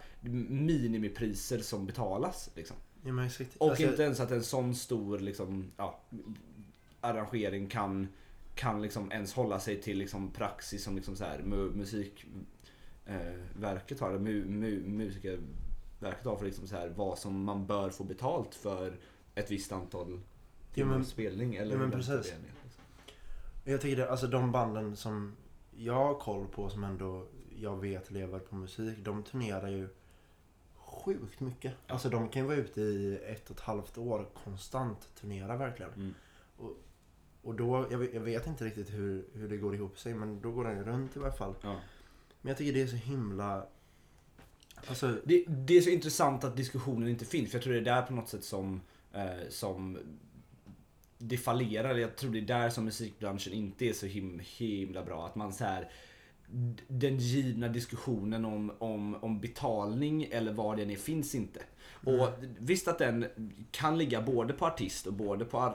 minimipriser 0.50 1.59
som 1.59 1.86
betalas. 1.86 2.50
Liksom. 2.56 2.77
Ja, 3.03 3.12
och 3.57 3.69
alltså... 3.69 3.83
inte 3.83 4.03
ens 4.03 4.19
att 4.19 4.31
en 4.31 4.44
sån 4.44 4.75
stor 4.75 5.19
liksom, 5.19 5.71
ja, 5.77 6.00
arrangering 7.01 7.68
kan, 7.68 8.07
kan 8.56 8.81
liksom 8.81 9.12
ens 9.12 9.33
hålla 9.33 9.59
sig 9.59 9.81
till 9.81 9.98
liksom 9.98 10.31
praxis 10.31 10.83
som 10.83 10.95
liksom 10.95 11.15
så 11.15 11.24
här, 11.24 11.39
mu 11.39 11.69
musikverket 11.69 12.21
eh, 14.01 14.07
har, 14.07 14.19
mu 14.19 14.45
mu 14.45 14.83
musikerverket 14.88 16.25
har 16.25 16.36
för 16.36 16.45
liksom 16.45 16.68
så 16.68 16.75
här, 16.75 16.89
vad 16.89 17.18
som 17.18 17.44
man 17.44 17.65
bör 17.65 17.89
få 17.89 18.03
betalt 18.03 18.56
för 18.56 19.00
ett 19.36 19.51
visst 19.51 19.71
antal 19.71 20.19
timmar 20.74 20.98
ja, 20.98 21.03
spelning. 21.03 21.56
Eller 21.56 21.71
ja, 21.71 21.80
men 21.80 21.92
precis. 21.92 22.15
liksom. 22.15 22.39
Jag 23.63 23.81
tycker 23.81 23.98
det, 23.98 24.12
alltså 24.12 24.27
de 24.27 24.51
banden 24.51 24.95
som 24.95 25.36
jag 25.77 25.94
har 25.94 26.19
koll 26.19 26.48
på 26.48 26.69
som 26.69 26.83
ändå 26.83 27.27
jag 27.56 27.77
vet 27.77 28.12
lever 28.12 28.39
på 28.39 28.56
musik, 28.56 28.98
de 29.00 29.24
turnerar 29.24 29.68
ju 29.68 29.89
sjukt 31.03 31.39
mycket. 31.39 31.74
Ja. 31.88 31.94
Alltså 31.94 32.09
de 32.09 32.30
kan 32.30 32.42
ju 32.42 32.48
vara 32.48 32.57
ute 32.57 32.81
i 32.81 33.19
ett 33.25 33.50
och 33.50 33.56
ett 33.56 33.62
halvt 33.62 33.98
år 33.98 34.30
konstant 34.44 35.09
turnera 35.21 35.57
verkligen. 35.57 35.94
Mm. 35.94 36.13
Och, 36.57 36.71
och 37.42 37.56
då, 37.56 37.88
jag 37.92 37.98
vet, 37.98 38.13
jag 38.13 38.21
vet, 38.21 38.48
inte 38.48 38.65
riktigt 38.65 38.89
hur, 38.89 39.25
hur 39.34 39.50
det 39.50 39.58
går 39.58 39.75
ihop 39.75 40.00
sig 40.00 40.13
men 40.13 40.41
då 40.41 40.51
går 40.51 40.63
den 40.63 40.84
runt 40.84 41.15
i 41.15 41.20
varje 41.20 41.34
fall. 41.34 41.55
Ja. 41.62 41.79
Men 42.41 42.50
jag 42.50 42.58
tycker 42.58 42.74
det 42.74 42.81
är 42.81 42.88
så 42.88 42.96
himla... 42.96 43.65
Alltså... 44.88 45.17
Det, 45.24 45.46
det, 45.48 45.77
är 45.77 45.81
så 45.81 45.89
intressant 45.89 46.43
att 46.43 46.58
diskussionen 46.58 47.10
inte 47.10 47.25
finns 47.25 47.50
för 47.51 47.58
jag 47.58 47.63
tror 47.63 47.74
det 47.74 47.79
är 47.79 47.96
där 47.96 48.01
på 48.01 48.13
något 48.13 48.29
sätt 48.29 48.43
som, 48.43 48.81
eh, 49.13 49.50
som 49.50 49.98
det 51.17 51.38
fallerar. 51.38 51.96
Jag 51.96 52.15
tror 52.15 52.31
det 52.31 52.39
är 52.39 52.41
där 52.41 52.70
som 52.70 52.86
musikbranschen 52.86 53.53
inte 53.53 53.86
är 53.86 53.93
så 53.93 54.05
him, 54.05 54.41
himla 54.43 55.03
bra. 55.03 55.25
Att 55.25 55.36
man 55.36 55.53
så 55.53 55.63
här 55.63 55.91
den 56.88 57.17
givna 57.17 57.67
diskussionen 57.67 58.46
om, 58.46 58.72
om, 58.79 59.15
om 59.15 59.39
betalning 59.39 60.24
eller 60.31 60.53
vad 60.53 60.77
det 60.77 60.84
är 60.84 60.96
finns 60.96 61.36
inte. 61.36 61.62
Mm. 62.08 62.20
Och 62.20 62.29
visst 62.60 62.88
att 62.88 63.00
den 63.00 63.25
kan 63.72 63.98
ligga 63.98 64.22
både 64.22 64.53
på 64.53 64.65
artist 64.65 65.08
och 65.08 65.13
både 65.13 65.46
på 65.46 65.74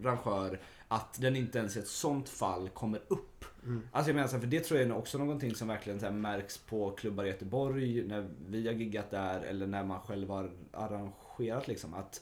arrangör 0.00 0.60
att 0.88 1.20
den 1.20 1.36
inte 1.36 1.58
ens 1.58 1.76
i 1.76 1.78
ett 1.78 1.88
sånt 1.88 2.28
fall 2.28 2.68
kommer 2.68 3.00
upp. 3.08 3.44
Mm. 3.64 3.82
Alltså 3.92 4.10
jag 4.10 4.14
menar 4.14 4.28
för 4.28 4.46
det 4.46 4.60
tror 4.60 4.80
jag 4.80 4.88
är 4.88 4.96
också 4.96 5.18
någonting 5.18 5.54
som 5.54 5.68
verkligen 5.68 6.00
så 6.00 6.10
märks 6.10 6.58
på 6.58 6.90
klubbar 6.90 7.24
i 7.24 7.28
Göteborg 7.28 8.04
när 8.04 8.28
vi 8.48 8.66
har 8.66 8.74
giggat 8.74 9.10
där 9.10 9.40
eller 9.40 9.66
när 9.66 9.84
man 9.84 10.00
själv 10.00 10.28
har 10.28 10.50
arrangerat 10.72 11.68
liksom 11.68 11.94
att 11.94 12.20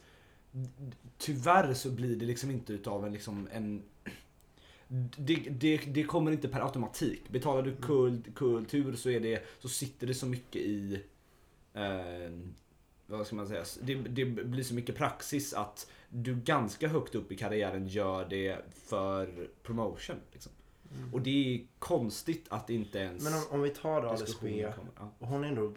Tyvärr 1.19 1.75
så 1.75 1.90
blir 1.90 2.16
det 2.16 2.26
liksom 2.26 2.50
inte 2.50 2.73
utav 2.73 3.07
en, 3.07 3.12
liksom 3.12 3.49
en 3.52 3.83
det, 5.16 5.35
det, 5.35 5.76
det 5.76 6.04
kommer 6.04 6.32
inte 6.32 6.49
per 6.49 6.61
automatik. 6.61 7.28
Betalar 7.28 7.62
du 7.62 7.76
kult, 7.76 8.35
kultur 8.35 8.97
så, 8.97 9.11
är 9.11 9.20
det, 9.20 9.44
så 9.59 9.68
sitter 9.68 10.06
det 10.06 10.14
så 10.14 10.26
mycket 10.26 10.62
i 10.62 11.02
eh, 11.75 12.30
vad 13.06 13.26
ska 13.26 13.37
man 13.37 13.47
säga? 13.47 13.64
Det, 13.82 13.94
det, 13.94 14.25
blir 14.25 14.62
så 14.62 14.75
mycket 14.75 14.97
praxis 14.97 15.54
att 15.54 15.90
du 16.09 16.35
ganska 16.35 16.88
högt 16.88 17.14
upp 17.14 17.32
i 17.32 17.37
karriären 17.37 17.87
gör 17.87 18.25
det 18.25 18.59
för 18.73 19.49
promotion. 19.62 20.16
Liksom. 20.32 20.52
Mm. 20.97 21.14
Och 21.14 21.20
det 21.20 21.54
är 21.54 21.66
konstigt 21.78 22.47
att 22.49 22.70
inte 22.70 22.99
ens... 22.99 23.25
Men 23.25 23.35
om, 23.35 23.42
om 23.50 23.62
vi 23.62 23.70
tar 23.70 24.02
Alice 24.02 24.38
B. 24.42 24.61
Ja. 24.97 25.12
Hon 25.18 25.44
är 25.44 25.49
ändå 25.49 25.73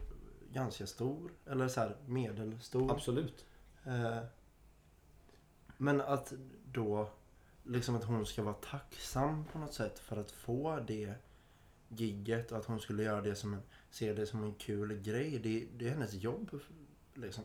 ganska 0.53 0.87
stor. 0.87 1.31
Eller 1.45 1.67
så 1.67 1.79
här 1.79 1.95
medelstor. 2.05 2.91
Absolut. 2.91 3.45
Eh, 3.85 4.17
men 5.77 6.01
att 6.01 6.33
då 6.71 7.09
liksom 7.63 7.95
att 7.95 8.03
hon 8.03 8.25
ska 8.25 8.43
vara 8.43 8.53
tacksam 8.53 9.45
på 9.45 9.59
något 9.59 9.73
sätt 9.73 9.99
för 9.99 10.17
att 10.17 10.31
få 10.31 10.79
det 10.87 11.13
gigget 11.87 12.51
och 12.51 12.57
att 12.57 12.65
hon 12.65 12.79
skulle 12.79 13.03
göra 13.03 13.21
det 13.21 13.35
som 13.35 13.53
en, 13.53 13.61
se 13.91 14.13
det 14.13 14.25
som 14.25 14.43
en 14.43 14.53
kul 14.53 14.93
grej. 14.93 15.39
Det, 15.43 15.67
det 15.77 15.87
är 15.87 15.89
hennes 15.89 16.13
jobb 16.13 16.59
liksom. 17.13 17.43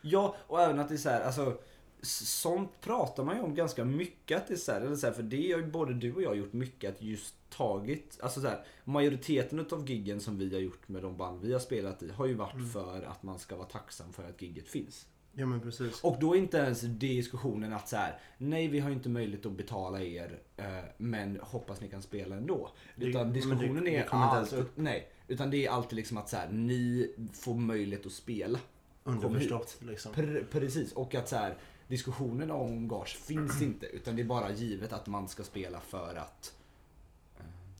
Ja, 0.00 0.36
och 0.46 0.60
även 0.60 0.78
att 0.78 0.88
det 0.88 0.94
är 0.94 0.98
så 0.98 1.08
här, 1.08 1.20
alltså 1.20 1.58
sånt 2.02 2.80
pratar 2.80 3.24
man 3.24 3.36
ju 3.36 3.42
om 3.42 3.54
ganska 3.54 3.84
mycket. 3.84 4.38
Att 4.38 4.48
det 4.48 4.54
är 4.54 4.58
så 4.58 4.72
här, 4.72 4.80
eller 4.80 4.96
så 4.96 5.06
här, 5.06 5.14
för 5.14 5.22
det 5.22 5.52
har 5.52 5.60
ju 5.60 5.66
både 5.66 5.94
du 5.94 6.14
och 6.14 6.22
jag 6.22 6.36
gjort 6.36 6.52
mycket 6.52 6.94
att 6.94 7.02
just 7.02 7.34
tagit, 7.50 8.18
alltså 8.22 8.40
så 8.40 8.48
här, 8.48 8.64
majoriteten 8.84 9.66
av 9.70 9.90
giggen 9.90 10.20
som 10.20 10.38
vi 10.38 10.54
har 10.54 10.60
gjort 10.60 10.88
med 10.88 11.02
de 11.02 11.16
band 11.16 11.40
vi 11.42 11.52
har 11.52 11.60
spelat 11.60 12.02
i 12.02 12.10
har 12.10 12.26
ju 12.26 12.34
varit 12.34 12.54
mm. 12.54 12.68
för 12.68 13.02
att 13.02 13.22
man 13.22 13.38
ska 13.38 13.56
vara 13.56 13.68
tacksam 13.68 14.12
för 14.12 14.24
att 14.28 14.42
gigget 14.42 14.68
finns. 14.68 15.06
Ja 15.32 15.46
men 15.46 15.60
precis. 15.60 16.00
Och 16.04 16.16
då 16.20 16.34
är 16.34 16.38
inte 16.38 16.56
ens 16.58 16.80
diskussionen 16.80 17.72
att 17.72 17.88
så 17.88 17.96
här, 17.96 18.18
nej 18.38 18.68
vi 18.68 18.78
har 18.80 18.90
inte 18.90 19.08
möjlighet 19.08 19.46
att 19.46 19.52
betala 19.52 20.00
er, 20.02 20.38
eh, 20.56 20.66
men 20.96 21.40
hoppas 21.42 21.80
ni 21.80 21.88
kan 21.88 22.02
spela 22.02 22.36
ändå. 22.36 22.70
Det- 22.96 23.06
Utan 23.06 23.22
men 23.22 23.32
diskussionen 23.32 23.84
det- 23.84 23.90
det 23.90 23.96
är 23.96 24.54
upp. 24.54 24.70
nej, 24.76 25.08
utan 25.28 25.50
det 25.50 25.66
är 25.66 25.70
alltid 25.70 25.96
liksom 25.96 26.16
att 26.16 26.28
så 26.28 26.36
här, 26.36 26.48
ni 26.48 27.14
får 27.32 27.54
möjlighet 27.54 28.06
att 28.06 28.12
spela. 28.12 28.58
Underförstått 29.04 29.76
liksom. 29.80 30.12
Pre- 30.12 30.44
precis, 30.50 30.92
och 30.92 31.14
att 31.14 31.28
så 31.28 31.36
här, 31.36 31.56
diskussionen 31.88 32.50
om 32.50 32.88
gage 32.88 33.16
finns 33.16 33.62
inte, 33.62 33.86
utan 33.86 34.16
det 34.16 34.22
är 34.22 34.26
bara 34.26 34.50
givet 34.52 34.92
att 34.92 35.06
man 35.06 35.28
ska 35.28 35.42
spela 35.42 35.80
för 35.80 36.14
att, 36.14 36.54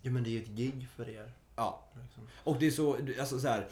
Ja 0.02 0.10
men 0.10 0.22
det 0.24 0.28
är 0.30 0.32
ju 0.32 0.42
ett 0.42 0.48
gig 0.48 0.88
för 0.96 1.08
er. 1.08 1.32
ja. 1.56 1.84
Liksom. 2.02 2.22
Och 2.44 2.56
det 2.60 2.66
är 2.66 2.70
så, 2.70 2.96
alltså 3.20 3.38
så 3.40 3.48
här, 3.48 3.68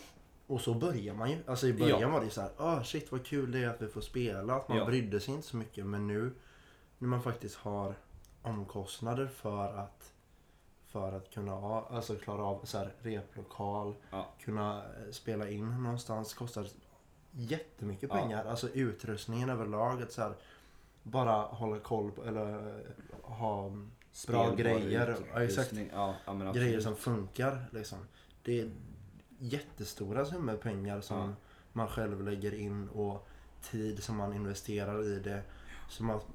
Och 0.49 0.61
så 0.61 0.75
börjar 0.75 1.15
man 1.15 1.31
ju. 1.31 1.39
Alltså 1.47 1.67
i 1.67 1.73
början 1.73 2.01
Ja. 2.01 2.09
var 2.09 2.19
det 2.21 2.25
ju 2.25 2.31
så 2.31 2.41
här, 2.41 2.51
ah 2.57 2.83
shit 2.85 3.13
vad 3.13 3.27
kul 3.27 3.53
det 3.53 3.59
är 3.65 3.69
att 3.69 3.83
vi 3.83 3.89
får 3.89 4.01
spela. 4.01 4.55
Att 4.55 4.69
man 4.69 4.79
Ja. 4.79 4.85
brydde 4.85 5.21
sig 5.21 5.35
inte 5.35 5.47
så 5.47 5.57
mycket. 5.57 5.87
Men 5.87 6.07
nu 6.07 6.33
när 6.99 7.09
man 7.09 7.23
faktiskt 7.23 7.57
har 7.57 7.95
omkostnader 8.43 9.27
för 9.27 9.75
att 9.79 10.13
för 10.87 11.13
att 11.13 11.31
kunna 11.31 11.53
alltså 11.81 12.17
klara 12.17 12.43
av 12.45 12.61
så 12.65 12.79
här, 12.79 12.93
replokal, 13.03 13.95
Ja. 14.11 14.27
kunna 14.41 14.77
eh, 14.79 15.11
spela 15.11 15.49
in 15.49 15.83
någonstans 15.83 16.35
kostar 16.35 16.67
jättemycket 17.33 18.09
Ja. 18.13 18.17
pengar. 18.17 18.45
Alltså 18.45 18.69
utrustningen 18.69 19.51
överlag. 19.51 20.03
Att 20.03 20.13
så 20.13 20.23
här, 20.23 20.33
bara 21.03 21.33
hålla 21.43 21.79
koll 21.79 22.11
på 22.11 22.25
eller 22.25 22.53
eh, 22.79 22.85
ha 23.23 23.69
Bra 23.71 23.81
spelbar 24.13 24.57
grejer. 24.57 25.17
Ja, 25.35 25.43
exakt. 25.43 25.73
Ja, 25.93 26.15
ja, 26.27 26.53
grejer 26.53 26.81
som 26.81 26.97
funkar. 26.97 27.65
Liksom. 27.73 27.99
Det 28.43 28.71
jättestora 29.39 30.25
summor 30.25 30.57
pengar 30.57 31.01
som 31.01 31.17
Ja. 31.19 31.35
man 31.73 31.89
själv 31.89 32.23
lägger 32.25 32.55
in 32.55 32.89
och 32.89 33.29
tid 33.71 34.03
som 34.03 34.17
man 34.17 34.35
investerar 34.35 35.05
i 35.05 35.19
det. 35.21 35.43
Som 35.89 36.11
att, 36.11 36.27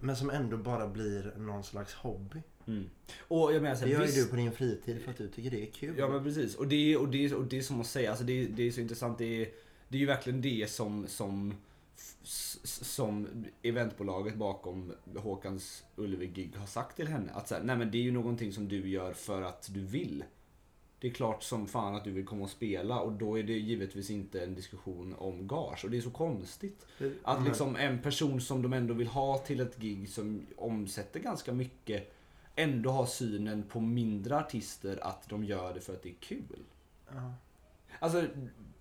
men 0.00 0.16
som 0.16 0.30
ändå 0.30 0.56
bara 0.56 0.88
blir 0.88 1.34
någon 1.38 1.64
slags 1.64 1.94
hobby. 1.94 2.42
Mm. 2.66 2.90
Och 3.28 3.54
jag 3.54 3.62
menar 3.62 3.76
så 3.76 3.84
Det 3.84 3.90
här, 3.96 4.00
gör 4.04 4.12
ju 4.12 4.22
du 4.22 4.28
på 4.28 4.36
din 4.36 4.52
fritid 4.52 5.02
för 5.02 5.10
att 5.10 5.16
du 5.18 5.28
tycker 5.28 5.50
det 5.50 5.62
är 5.62 5.70
kul. 5.70 5.94
Ja 5.98 6.08
men 6.08 6.24
precis. 6.24 6.54
Och 6.54 6.68
det, 6.68 6.92
är- 6.92 7.00
och 7.00 7.08
det, 7.08 7.24
är- 7.24 7.34
och 7.34 7.44
det 7.44 7.58
är 7.58 7.62
som 7.62 7.80
att 7.80 7.86
säga, 7.86 8.10
alltså 8.10 8.24
det, 8.24 8.32
är- 8.42 8.48
det 8.48 8.62
är 8.62 8.70
så 8.70 8.80
intressant. 8.80 9.18
Det 9.18 9.42
är, 9.42 9.48
det 9.88 9.96
är 9.96 10.00
ju 10.00 10.06
verkligen 10.06 10.40
det 10.40 10.70
som, 10.70 11.06
som, 11.06 11.54
som 12.64 13.46
eventbolaget 13.62 14.34
bakom 14.36 14.92
Håkans 15.16 15.84
Ullevi-gig 15.96 16.56
har 16.56 16.66
sagt 16.66 16.96
till 16.96 17.08
henne. 17.08 17.32
Att 17.32 17.48
så 17.48 17.54
här, 17.54 17.62
nej 17.62 17.76
men 17.76 17.90
det 17.90 17.98
är 17.98 18.02
ju 18.02 18.12
någonting 18.12 18.52
som 18.52 18.68
du 18.68 18.88
gör 18.88 19.12
för 19.12 19.42
att 19.42 19.68
du 19.74 19.80
vill. 19.80 20.24
Det 21.02 21.08
är 21.08 21.12
klart 21.12 21.42
som 21.42 21.66
fan 21.66 21.94
att 21.94 22.04
du 22.04 22.10
vill 22.10 22.26
komma 22.26 22.44
och 22.44 22.50
spela 22.50 23.00
och 23.00 23.12
då 23.12 23.38
är 23.38 23.42
det 23.42 23.52
givetvis 23.52 24.10
inte 24.10 24.44
en 24.44 24.54
diskussion 24.54 25.14
om 25.18 25.48
gage. 25.48 25.84
Och 25.84 25.90
det 25.90 25.96
är 25.96 26.00
så 26.00 26.10
konstigt. 26.10 26.86
Att 27.22 27.44
liksom 27.44 27.76
en 27.76 28.02
person 28.02 28.40
som 28.40 28.62
de 28.62 28.72
ändå 28.72 28.94
vill 28.94 29.06
ha 29.06 29.38
till 29.38 29.60
ett 29.60 29.78
gig 29.78 30.08
som 30.08 30.46
omsätter 30.56 31.20
ganska 31.20 31.52
mycket 31.52 32.12
ändå 32.56 32.90
har 32.90 33.06
synen 33.06 33.62
på 33.62 33.80
mindre 33.80 34.36
artister 34.38 34.98
att 35.02 35.28
de 35.28 35.44
gör 35.44 35.74
det 35.74 35.80
för 35.80 35.92
att 35.92 36.02
det 36.02 36.08
är 36.08 36.20
kul. 36.20 36.58
Alltså, 37.98 38.24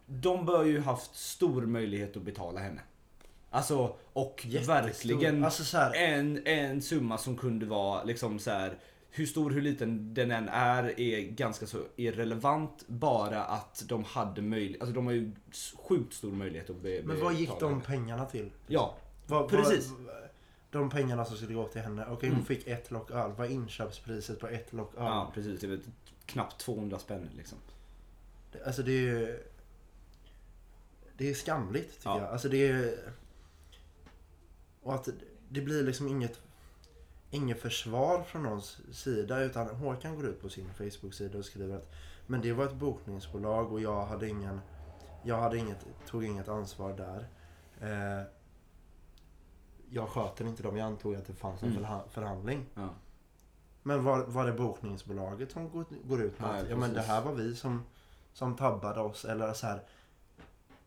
de 0.05 0.45
bör 0.45 0.65
ju 0.65 0.79
haft 0.79 1.15
stor 1.15 1.65
möjlighet 1.65 2.17
att 2.17 2.23
betala 2.23 2.59
henne. 2.59 2.81
Alltså, 3.49 3.95
och 4.13 4.45
Jättestor. 4.45 4.73
verkligen 4.73 5.45
Alltså 5.45 5.77
en, 5.77 6.47
en 6.47 6.81
summa 6.81 7.17
som 7.17 7.37
kunde 7.37 7.65
vara 7.65 8.03
liksom 8.03 8.39
så 8.39 8.51
här. 8.51 8.77
Hur 9.13 9.25
stor, 9.25 9.51
hur 9.51 9.61
liten 9.61 10.13
den 10.13 10.31
än 10.31 10.49
är, 10.49 10.99
är 10.99 11.21
ganska 11.21 11.67
så 11.67 11.77
irrelevant. 11.95 12.83
Bara 12.87 13.43
att 13.43 13.83
de 13.87 14.03
hade 14.03 14.41
möjlighet, 14.41 14.81
alltså 14.81 14.95
de 14.95 15.05
har 15.05 15.13
ju 15.13 15.31
sjukt 15.87 16.13
stor 16.13 16.31
möjlighet 16.31 16.69
att 16.69 16.81
be, 16.81 17.01
men 17.03 17.19
vad 17.19 17.33
gick 17.33 17.49
betala 17.49 17.61
de 17.61 17.73
henne. 17.73 17.83
pengarna 17.85 18.25
till? 18.25 18.51
Ja, 18.67 18.95
Vad, 19.27 19.49
Precis. 19.49 19.89
Vad, 19.89 20.15
de 20.71 20.89
pengarna 20.89 21.25
som 21.25 21.37
skulle 21.37 21.53
gå 21.53 21.67
till 21.67 21.81
henne. 21.81 22.05
Okej 22.09 22.27
Mm. 22.29 22.37
hon 22.37 22.45
fick 22.45 22.67
ett 22.67 22.91
lock 22.91 23.11
öl. 23.11 23.31
Vad 23.37 23.47
är 23.47 23.51
inköpspriset 23.51 24.39
på 24.39 24.47
ett 24.47 24.73
lock 24.73 24.93
öl? 24.95 25.03
ja 25.03 25.31
precis. 25.33 25.59
Det 25.61 25.67
är 25.67 25.79
knappt 26.25 26.57
200 26.61 26.99
spänn 26.99 27.29
liksom. 27.37 27.57
Alltså 28.65 28.83
det 28.83 28.91
är 28.91 29.01
ju... 29.01 29.39
Det 31.17 31.29
är 31.29 31.33
skamligt 31.33 31.93
tycker 31.97 32.09
Ja. 32.09 32.19
jag. 32.21 32.29
Alltså 32.29 32.49
det 32.49 32.67
är... 32.67 32.97
Och 34.81 34.95
att 34.95 35.09
det 35.49 35.61
blir 35.61 35.83
liksom 35.83 36.07
inget... 36.07 36.39
Inget 37.33 37.61
försvar 37.61 38.23
från 38.23 38.43
någons 38.43 38.79
sida 38.91 39.39
utan 39.43 39.67
Håkan 39.75 40.15
går 40.15 40.25
ut 40.25 40.41
på 40.41 40.49
sin 40.49 40.73
Facebook-sida 40.73 41.37
och 41.37 41.45
skriver 41.45 41.75
att 41.75 41.91
Men 42.27 42.41
det 42.41 42.53
var 42.53 42.65
ett 42.65 42.75
bokningsbolag 42.75 43.71
och 43.73 43.81
jag 43.81 44.05
hade 44.05 44.27
ingen... 44.29 44.61
Jag 45.23 45.37
hade 45.41 45.57
inget, 45.57 45.85
tog 46.07 46.23
inget 46.25 46.47
ansvar 46.47 46.93
där. 46.93 47.27
Eh, 47.81 48.25
jag 49.89 50.09
sköter 50.09 50.45
inte 50.45 50.63
dem. 50.63 50.77
Jag 50.77 50.85
antog 50.87 51.15
att 51.15 51.25
det 51.27 51.33
fanns 51.33 51.63
en 51.63 51.69
Mm. 51.69 51.83
förha- 51.83 52.09
förhandling. 52.09 52.65
Ja. 52.73 52.89
Men 53.83 54.03
var, 54.03 54.23
var 54.25 54.45
det 54.45 54.53
bokningsbolaget 54.53 55.51
som 55.51 55.69
går, 55.69 55.85
går 56.03 56.21
ut 56.21 56.39
med 56.39 56.49
Nej, 56.49 56.61
att 56.61 56.69
ja, 56.69 56.75
men 56.75 56.93
det 56.93 57.01
här 57.01 57.21
var 57.21 57.33
vi 57.33 57.55
som, 57.55 57.83
som 58.33 58.55
tabbade 58.55 58.99
oss 59.01 59.25
eller 59.25 59.53
så 59.53 59.67
här. 59.67 59.83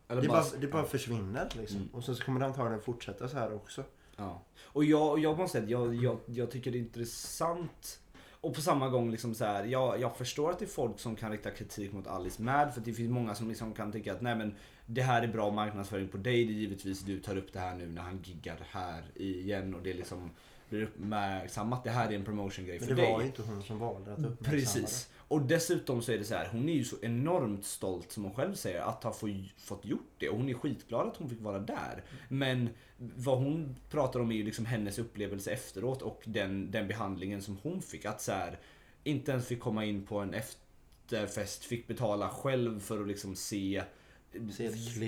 Eller 0.07 0.21
Det 0.21 0.27
bara, 0.27 0.43
det 0.59 0.67
bara 0.67 0.81
ja. 0.81 0.87
försvinner 0.87 1.49
liksom. 1.57 1.77
Mm. 1.77 1.89
Och 1.93 2.03
så 2.03 2.15
kommer 2.15 2.39
det 2.39 2.45
antagligen 2.45 2.81
fortsätta 2.81 3.27
så 3.27 3.37
här 3.37 3.53
också. 3.53 3.83
Ja. 4.17 4.41
Och 4.63 4.83
jag, 4.83 5.19
jag 5.19 5.37
måste 5.37 5.59
säga 5.59 5.69
jag, 5.69 5.95
jag, 5.95 6.19
jag 6.25 6.51
tycker 6.51 6.71
det 6.71 6.77
är 6.77 6.79
intressant. 6.79 7.99
Och 8.31 8.53
på 8.53 8.61
samma 8.61 8.89
gång 8.89 9.11
liksom 9.11 9.35
så 9.35 9.45
här, 9.45 9.63
jag, 9.63 10.01
jag 10.01 10.17
förstår 10.17 10.51
att 10.51 10.59
det 10.59 10.65
är 10.65 10.69
folk 10.69 10.99
som 10.99 11.15
kan 11.15 11.31
rikta 11.31 11.51
kritik 11.51 11.93
mot 11.93 12.07
Alice 12.07 12.41
Mad 12.41 12.73
för 12.73 12.81
det 12.81 12.93
finns 12.93 13.11
många 13.11 13.35
som 13.35 13.49
liksom 13.49 13.73
kan 13.73 13.91
tycka 13.91 14.13
att 14.13 14.21
nej 14.21 14.35
men 14.35 14.55
det 14.85 15.01
här 15.01 15.21
är 15.23 15.27
bra 15.27 15.51
marknadsföring 15.51 16.07
på 16.07 16.17
dig. 16.17 16.45
Det 16.45 16.51
är 16.51 16.55
givetvis 16.55 17.01
du 17.01 17.19
tar 17.19 17.37
upp 17.37 17.53
det 17.53 17.59
här 17.59 17.75
nu 17.75 17.87
när 17.87 18.01
han 18.01 18.21
giggar 18.23 18.57
här 18.69 19.03
igen 19.15 19.75
och 19.75 19.81
det 19.81 19.93
liksom 19.93 20.29
blir 20.69 20.83
uppmärksammat. 20.83 21.83
Det 21.83 21.89
här 21.89 22.11
är 22.11 22.15
en 22.15 22.25
promotion 22.25 22.65
grej 22.65 22.79
Men 22.79 22.87
för 22.87 22.95
det 22.95 23.01
dig. 23.01 23.11
var 23.11 23.19
ju 23.21 23.25
inte 23.27 23.41
hon 23.41 23.63
som 23.63 23.79
valde 23.79 24.13
att 24.13 24.19
uppmärksamma 24.19 24.51
Precis. 24.51 25.09
Och 25.27 25.41
dessutom 25.41 26.01
så 26.01 26.11
är 26.11 26.17
det 26.17 26.23
så 26.23 26.35
här, 26.35 26.49
hon 26.51 26.69
är 26.69 26.73
ju 26.73 26.83
så 26.83 26.95
enormt 27.01 27.65
stolt 27.65 28.11
som 28.11 28.23
hon 28.23 28.33
själv 28.33 28.55
säger 28.55 28.81
att 28.81 29.03
ha 29.03 29.13
få, 29.13 29.27
fått 29.57 29.85
gjort 29.85 30.11
det. 30.17 30.29
Och 30.29 30.37
hon 30.37 30.49
är 30.49 30.53
skitglad 30.53 31.07
att 31.07 31.17
hon 31.17 31.29
fick 31.29 31.41
vara 31.41 31.59
där. 31.59 32.03
Men 32.29 32.69
vad 32.97 33.37
hon 33.37 33.75
pratar 33.89 34.19
om 34.19 34.31
är 34.31 34.35
ju 34.35 34.43
liksom 34.43 34.65
hennes 34.65 34.99
upplevelse 34.99 35.51
efteråt 35.51 36.01
och 36.01 36.21
den, 36.25 36.71
den 36.71 36.87
behandlingen 36.87 37.41
som 37.41 37.57
hon 37.63 37.81
fick. 37.81 38.05
Att 38.05 38.21
så 38.21 38.31
här, 38.31 38.59
inte 39.03 39.31
ens 39.31 39.47
fick 39.47 39.59
komma 39.59 39.85
in 39.85 40.05
på 40.05 40.19
en 40.19 40.33
efterfest, 40.33 41.65
fick 41.65 41.87
betala 41.87 42.29
själv 42.29 42.79
för 42.79 43.01
att 43.01 43.07
liksom 43.07 43.35
se 43.35 43.83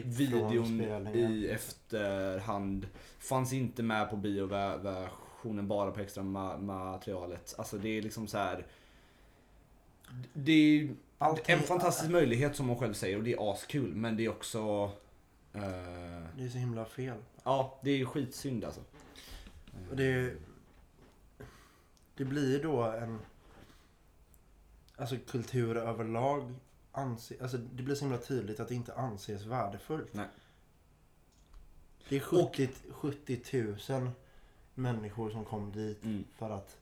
videon 0.04 0.82
i 1.14 1.48
efterhand. 1.48 2.88
Fanns 3.20 3.54
inte 3.54 3.84
med 3.84 4.10
på 4.10 4.16
bioversionen, 4.16 5.68
bara 5.68 5.92
på 5.92 6.00
extra 6.00 6.24
ma- 6.24 6.62
materialet. 6.62 7.56
Alltså 7.58 7.78
det 7.78 7.90
är 7.98 8.02
liksom 8.02 8.28
så 8.28 8.38
här. 8.38 8.66
Det 10.34 10.52
är 10.52 10.96
Allting- 11.18 11.56
en 11.56 11.60
fantastisk 11.64 12.10
möjlighet 12.12 12.56
som 12.56 12.68
hon 12.68 12.78
själv 12.80 12.94
säger 12.94 13.18
och 13.18 13.24
det 13.24 13.34
är 13.34 13.52
askul 13.52 13.96
men 13.96 14.18
det 14.18 14.26
är 14.26 14.30
också... 14.30 14.92
eh, 15.54 15.62
Det 16.38 16.44
är 16.44 16.50
så 16.50 16.58
himla 16.58 16.86
fel. 16.86 17.18
ja, 17.44 17.80
det 17.84 17.92
är 17.92 18.06
skitsynd 18.06 18.66
alltså. 18.66 18.82
Och 19.90 19.96
det, 19.96 20.34
det 22.16 22.26
blir 22.26 22.64
då 22.64 22.84
en... 22.84 23.20
Alltså 24.96 25.16
kultur 25.28 25.78
överlag 25.78 26.54
anse, 26.92 27.36
alltså 27.42 27.58
det 27.58 27.84
blir 27.84 27.96
så 27.96 28.06
himla 28.06 28.18
tydligt 28.18 28.60
att 28.60 28.68
det 28.68 28.76
inte 28.76 28.94
anses 28.94 29.46
värdefullt. 29.46 30.14
Nej. 30.14 30.28
Det 32.10 32.16
är 32.16 32.20
70, 32.20 32.70
70 32.92 33.64
000 33.90 34.10
människor 34.74 35.30
som 35.30 35.46
kom 35.46 35.72
dit 35.72 36.04
Mm. 36.04 36.24
för 36.36 36.50
att 36.50 36.78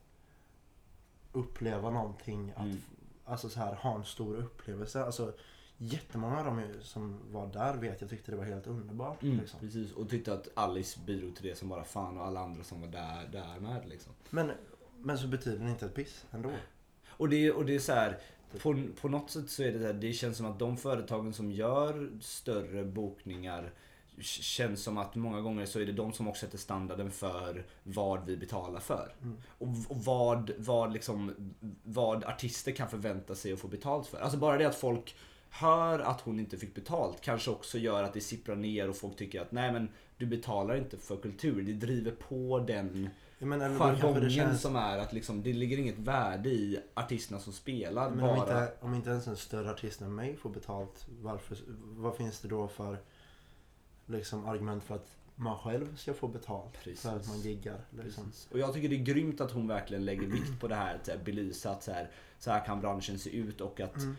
uppleva 1.32 1.90
någonting. 1.90 2.52
Att 2.56 2.62
Mm. 2.64 2.82
Alltså 3.26 3.50
så 3.50 3.60
här, 3.60 3.76
ha 3.76 3.96
en 3.96 4.06
stor 4.06 4.36
upplevelse. 4.36 5.04
Alltså, 5.04 5.34
jättemånga 5.78 6.40
av 6.40 6.46
dem 6.46 6.62
som 6.82 7.20
var 7.32 7.48
där 7.48 7.78
vet 7.78 8.02
jag 8.02 8.10
tyckte 8.10 8.32
det 8.32 8.38
var 8.38 8.44
helt 8.46 8.68
underbart. 8.68 9.24
Mm, 9.24 9.40
Liksom. 9.40 9.60
Precis, 9.60 9.92
och 9.92 10.10
tyckte 10.10 10.34
att 10.34 10.48
Alice 10.54 11.00
bidrog 11.06 11.36
till 11.36 11.46
det 11.48 11.56
som 11.56 11.70
bara 11.70 11.84
fan 11.84 12.18
och 12.18 12.26
alla 12.26 12.40
andra 12.40 12.64
som 12.64 12.82
var 12.82 12.88
där, 12.88 13.28
där 13.32 13.60
med 13.60 13.90
liksom. 13.90 14.14
Men, 14.30 14.52
men 15.00 15.18
så 15.18 15.28
betyder 15.28 15.66
det 15.66 15.72
inte 15.72 15.86
ett 15.86 15.96
piss 15.96 16.26
ändå. 16.32 16.52
Och 17.08 17.30
det, 17.30 17.52
och 17.52 17.66
det 17.66 17.76
är 17.76 17.80
så 17.80 17.94
här, 17.94 18.20
på, 18.62 18.84
på 19.02 19.10
något 19.10 19.30
sätt 19.30 19.50
så 19.50 19.64
är 19.64 19.72
det 19.72 19.80
så 19.80 19.86
här, 19.86 19.94
det 19.94 20.14
känns 20.14 20.38
som 20.38 20.46
att 20.46 20.60
de 20.60 20.78
företagen 20.78 21.34
som 21.34 21.52
gör 21.52 22.10
större 22.22 22.84
bokningar 22.84 23.74
känns 24.22 24.84
som 24.84 24.98
att 24.98 25.16
många 25.16 25.42
gånger 25.42 25.66
så 25.66 25.80
är 25.80 25.86
det 25.86 25.92
de 25.92 26.14
som 26.14 26.28
också 26.28 26.46
sätter 26.46 26.58
standarden 26.58 27.12
för 27.12 27.66
vad 27.84 28.26
vi 28.26 28.38
betalar 28.38 28.80
för. 28.80 29.16
Mm. 29.22 29.38
Och, 29.48 29.68
och 29.68 30.04
vad, 30.06 30.52
vad, 30.58 30.94
liksom, 30.94 31.32
vad 31.84 32.24
artister 32.24 32.72
kan 32.72 32.90
förvänta 32.90 33.36
sig 33.36 33.54
att 33.54 33.60
få 33.60 33.68
betalt 33.68 34.08
för. 34.08 34.18
Alltså 34.18 34.38
bara 34.38 34.58
det 34.58 34.66
att 34.66 34.76
folk 34.76 35.16
hör 35.50 36.00
att 36.00 36.22
hon 36.22 36.40
inte 36.40 36.58
fick 36.58 36.76
betalt 36.76 37.22
kanske 37.22 37.52
också 37.52 37.78
gör 37.78 38.04
att 38.04 38.14
det 38.14 38.22
sipprar 38.22 38.56
ner 38.56 38.90
och 38.90 38.96
folk 38.96 39.16
tycker 39.16 39.42
att 39.42 39.52
nej 39.52 39.72
men 39.72 39.90
du 40.18 40.26
betalar 40.26 40.76
inte 40.76 40.98
för 40.98 41.18
kultur. 41.18 41.62
Det 41.62 41.74
driver 41.74 42.12
på 42.12 42.60
den 42.68 43.10
jargongen 43.40 44.30
känns... 44.30 44.62
som 44.62 44.76
är 44.76 44.98
att 44.98 45.14
liksom, 45.14 45.44
det 45.44 45.54
ligger 45.54 45.78
inget 45.78 46.00
värde 46.00 46.50
i 46.50 46.80
artisterna 46.94 47.40
som 47.40 47.54
spelar. 47.54 48.10
Men 48.10 48.20
bara... 48.20 48.32
om 48.34 48.40
inte, 48.40 48.74
om 48.80 48.94
inte 48.94 49.10
ens 49.10 49.28
en 49.28 49.38
större 49.38 49.72
artist 49.72 50.02
än 50.02 50.16
mig 50.16 50.36
får 50.36 50.50
betalt, 50.50 51.08
varför, 51.22 51.58
vad 51.80 52.16
finns 52.16 52.40
det 52.40 52.48
då 52.48 52.68
för 52.68 52.98
liksom, 54.06 54.46
argument 54.46 54.84
för 54.84 54.96
att 54.96 55.18
man 55.36 55.58
själv 55.58 55.96
ska 55.96 56.14
få 56.14 56.28
betalt 56.28 56.74
Precis. 56.84 57.02
för 57.02 57.16
att 57.16 57.28
man 57.28 57.40
giggar. 57.40 57.78
Liksom. 58.04 58.32
Och 58.52 58.60
jag 58.60 58.74
tycker 58.74 58.90
det 58.90 58.96
är 58.96 59.04
grymt 59.04 59.42
att 59.42 59.52
hon 59.52 59.68
verkligen 59.68 60.06
lägger 60.06 60.28
vikt 60.28 60.60
på 60.60 60.68
det 60.68 60.76
här. 60.76 60.96
Att 61.14 61.26
belysa 61.26 61.72
att 61.72 61.84
så 61.84 61.92
här, 61.92 62.10
så 62.40 62.52
här 62.52 62.66
kan 62.66 62.82
branschen 62.82 63.20
se 63.20 63.30
ut 63.30 63.62
och 63.62 63.80
att 63.80 63.96
Mm. 63.98 64.16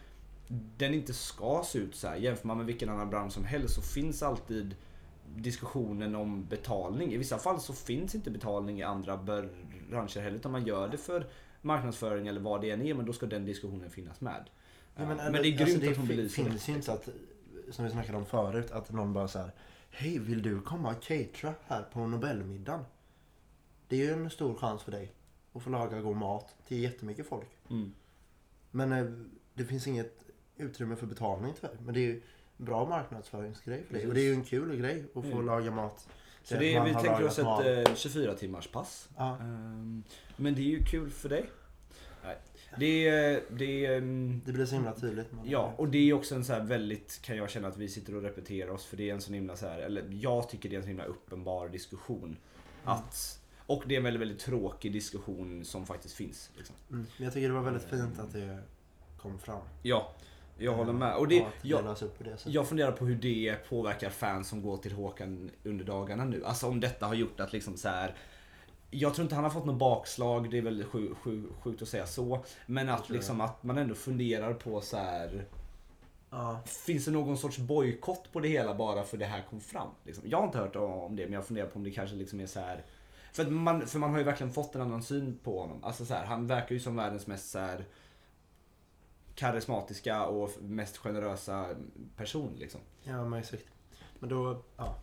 den 0.77 0.95
inte 0.95 1.15
ska 1.15 1.63
se 1.67 1.79
ut 1.79 1.95
så 1.95 2.09
här. 2.09 2.17
Jämför 2.17 2.47
man 2.49 2.57
med 2.57 2.67
vilken 2.67 2.89
annan 2.89 3.11
bransch 3.11 3.33
som 3.33 3.45
helst 3.45 3.75
så 3.75 3.83
finns 3.83 4.23
alltid 4.23 4.75
diskussionen 5.37 6.15
om 6.15 6.47
betalning. 6.47 7.13
I 7.13 7.17
vissa 7.17 7.39
fall 7.39 7.61
så 7.61 7.73
finns 7.73 8.15
inte 8.15 8.31
betalning 8.31 8.79
i 8.81 8.83
andra 8.83 9.17
branscher 9.17 10.21
heller 10.21 10.37
utan 10.37 10.53
man 10.53 10.67
gör 10.67 10.89
det 10.89 10.97
för 10.99 11.27
marknadsföring 11.63 12.27
eller 12.29 12.41
vad 12.41 12.61
det 12.61 12.71
än 12.71 12.83
är 12.83 12.95
men 12.95 13.07
då 13.07 13.13
ska 13.13 13.27
den 13.27 13.45
diskussionen 13.45 13.91
finnas 13.91 14.21
med. 14.21 14.45
Ja, 14.97 15.07
men, 15.07 15.21
eller- 15.21 15.43
det 15.43 15.49
är 15.49 15.51
grymt 15.51 15.61
alltså, 15.61 15.79
det 15.79 15.91
att 15.91 15.97
hon 15.97 16.07
belyser 16.07 16.45
finns 16.45 16.69
ju 16.69 16.73
inte 16.73 16.93
att, 16.93 17.09
som 17.71 17.85
vi 17.85 17.91
snackade 17.91 18.19
om 18.19 18.27
förut, 18.27 18.71
att 18.71 18.93
någon 18.93 19.13
bara 19.13 19.29
så 19.29 19.39
här. 19.39 19.51
Hej, 19.99 20.19
vill 20.19 20.43
du 20.43 20.61
komma 20.61 20.91
och 20.91 21.03
catera 21.03 21.55
här 21.67 21.83
på 21.83 22.07
Nobelmiddagen? 22.07 22.85
Det 23.89 23.97
är 23.97 24.05
ju 24.05 24.13
en 24.13 24.31
stor 24.31 24.55
chans 24.55 24.83
för 24.83 24.93
dig 24.93 25.13
att 25.53 25.63
få 25.63 25.71
laga 25.71 26.01
god 26.01 26.17
mat 26.17 26.55
till 26.67 26.79
jättemycket 26.83 27.27
folk. 27.29 27.49
Mm. 27.71 27.93
Men 28.71 28.93
eh, 28.93 29.07
det 29.55 29.65
finns 29.65 29.87
inget 29.87 30.25
utrymme 30.57 30.97
för 30.97 31.07
betalning 31.07 31.53
tyvärr. 31.61 31.77
Men 31.85 31.95
det 31.95 32.01
är 32.01 32.03
ju 32.03 32.23
en 32.59 32.65
bra 32.65 32.89
marknadsföringsgrej 32.89 33.85
för 33.85 33.95
dig. 33.95 34.09
Och 34.09 34.15
det 34.15 34.21
är 34.21 34.25
ju 34.25 34.35
en 34.35 34.45
kul 34.45 34.77
grej 34.77 35.05
att 35.15 35.25
få 35.25 35.33
Mm. 35.33 35.47
laga 35.47 35.71
mat. 35.71 36.09
Så 36.43 36.55
det 36.55 36.81
vi 36.85 36.93
tänker 36.95 37.25
oss 37.25 37.39
ett 37.39 37.45
mat. 37.45 37.67
eh, 37.67 37.95
24 37.95 38.35
timmars 38.35 38.69
pass. 38.69 39.09
Ja. 39.17 39.37
Ehm, 39.41 40.03
Men 40.37 40.55
det 40.55 40.61
är 40.61 40.79
ju 40.79 40.85
kul 40.85 41.11
för 41.11 41.29
dig. 41.29 41.51
Nej. 42.25 42.37
Det 42.79 43.41
det 43.51 43.87
ehm, 43.87 44.43
Det 44.45 44.53
blir 44.53 44.67
så 44.67 44.75
himla 44.75 44.93
tydligt. 44.93 45.27
Ja, 45.45 45.75
och 45.77 45.89
det 45.89 46.11
är 46.11 46.13
också 46.13 46.35
en 46.35 46.45
så 46.45 46.53
här 46.53 46.63
väldigt, 46.63 47.23
kan 47.23 47.37
jag 47.37 47.51
känna 47.51 47.69
att 47.69 47.77
vi 47.77 47.89
sitter 47.89 48.15
och 48.15 48.23
repeterar 48.23 48.71
oss 48.71 48.85
för 48.85 48.97
det 48.97 49.11
är 49.11 49.15
en 49.15 49.21
sån 49.21 49.35
himla 49.35 49.57
så 49.57 49.67
här, 49.67 49.79
eller 49.79 50.05
jag 50.11 50.49
tycker 50.49 50.69
det 50.69 50.75
är 50.75 50.77
en 50.77 50.83
sån 50.83 50.89
himla 50.89 51.05
uppenbar 51.05 51.69
diskussion. 51.69 52.37
Att, 52.85 53.41
och 53.67 53.83
det 53.87 53.95
är 53.95 53.97
en 53.97 54.05
väldigt, 54.05 54.21
väldigt 54.21 54.39
tråkig 54.39 54.93
diskussion 54.93 55.65
som 55.65 55.87
faktiskt 55.87 56.15
finns. 56.15 56.51
Liksom. 56.57 56.77
Mm. 56.91 57.07
Men 57.17 57.25
jag 57.25 57.35
tycker 57.35 57.49
det 57.49 57.55
var 57.55 57.63
väldigt 57.63 57.85
fint 57.85 58.19
att 58.19 58.33
det 58.33 58.59
kom 59.19 59.39
fram. 59.39 59.61
Ja, 59.83 60.15
jag 60.59 60.73
håller 60.73 60.93
med. 60.93 61.17
Och 61.17 61.29
det, 61.29 61.47
jag, 61.63 61.97
det 62.19 62.37
jag 62.47 62.69
funderar 62.69 62.93
på 62.93 63.05
hur 63.05 63.17
det 63.17 63.57
påverkar 63.69 64.11
fans 64.11 64.49
som 64.49 64.63
går 64.63 64.77
till 64.77 64.93
Håkan 64.93 65.51
under 65.65 65.85
dagarna 65.85 66.25
nu. 66.25 66.45
Alltså 66.45 66.67
om 66.67 66.81
detta 66.81 67.07
har 67.07 67.15
gjort 67.15 67.41
att 67.41 67.53
liksom 67.53 67.77
så 67.77 67.89
här. 67.89 68.15
Jag 68.99 69.15
tror 69.15 69.23
inte 69.23 69.35
han 69.35 69.45
har 69.45 69.51
fått 69.51 69.65
något 69.65 69.79
bakslag, 69.79 70.51
det 70.51 70.59
är 70.59 70.63
väl 70.63 70.85
sju, 70.85 71.15
sju, 71.15 71.45
sjukt 71.61 71.83
att 71.83 71.89
säga 71.89 72.07
så. 72.07 72.45
Men 72.67 72.89
att, 72.89 73.11
liksom, 73.11 73.41
att 73.41 73.63
man 73.63 73.79
ändå 73.79 73.95
funderar 73.95 74.55
på 74.55 74.81
så 74.81 74.97
här. 74.97 75.45
Ja. 76.31 76.61
Finns 76.67 77.05
det 77.05 77.11
någon 77.11 77.39
sorts 77.39 77.59
bojkott 77.59 78.33
på 78.33 78.41
det 78.41 78.49
hela 78.49 78.75
bara 78.75 79.03
för 79.03 79.17
det 79.17 79.25
här 79.25 79.43
kom 79.51 79.61
fram? 79.61 79.89
Liksom? 80.05 80.25
Jag 80.27 80.39
har 80.39 80.47
inte 80.47 80.59
hört 80.59 80.77
om 80.77 81.17
det 81.17 81.23
men 81.23 81.33
jag 81.33 81.47
funderar 81.47 81.67
på 81.67 81.77
om 81.77 81.85
det 81.85 81.91
kanske 81.91 82.17
liksom 82.17 82.41
är 82.41 82.47
så 82.47 82.61
här. 82.61 82.85
För, 83.33 83.51
man, 83.51 83.87
för 83.87 83.99
man 83.99 84.11
har 84.11 84.19
ju 84.19 84.25
verkligen 84.25 84.53
fått 84.53 84.75
en 84.75 84.81
annan 84.81 85.03
syn 85.03 85.39
på 85.43 85.61
honom. 85.61 85.85
Alltså 85.85 86.05
så 86.05 86.15
här, 86.15 86.25
han 86.25 86.47
verkar 86.47 86.75
ju 86.75 86.81
som 86.81 86.97
världens 86.97 87.27
mest 87.27 87.51
så 87.51 87.59
här, 87.59 87.85
karismatiska 89.35 90.27
och 90.27 90.51
mest 90.63 90.97
generösa 90.97 91.69
person. 92.17 92.53
Liksom. 92.59 92.81
Ja, 93.03 93.25
men 93.25 93.39
exakt. 93.39 93.65
Men 94.19 94.29
då, 94.29 94.63
ja. 94.77 94.97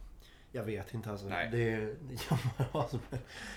Jag 0.55 0.63
vet 0.63 0.93
inte 0.93 1.11
alltså. 1.11 1.27
Nej. 1.27 1.49
Det, 1.51 1.75
det 2.09 2.17
som 2.89 2.99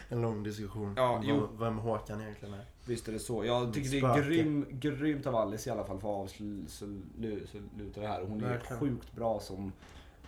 en 0.08 0.22
lång 0.22 0.42
diskussion. 0.42 0.94
Ja, 0.96 1.10
om 1.10 1.48
Vem 1.58 1.78
Håkan 1.78 2.20
egentligen 2.20 2.54
är. 2.54 2.64
Visst 2.84 3.08
är 3.08 3.12
det 3.12 3.18
så. 3.18 3.44
Jag 3.44 3.74
tycker 3.74 3.90
det 3.90 3.98
är 3.98 4.22
grym, 4.28 4.66
grymt 4.70 5.26
av 5.26 5.36
Alice 5.36 5.68
i 5.70 5.72
alla 5.72 5.84
fall 5.84 6.00
för 6.00 6.08
att 6.08 6.24
avsluta 6.24 8.00
det 8.00 8.06
här. 8.06 8.22
Hon 8.22 8.40
är 8.44 8.48
Verkligen. 8.48 8.80
sjukt 8.80 9.12
bra 9.12 9.40
som 9.40 9.72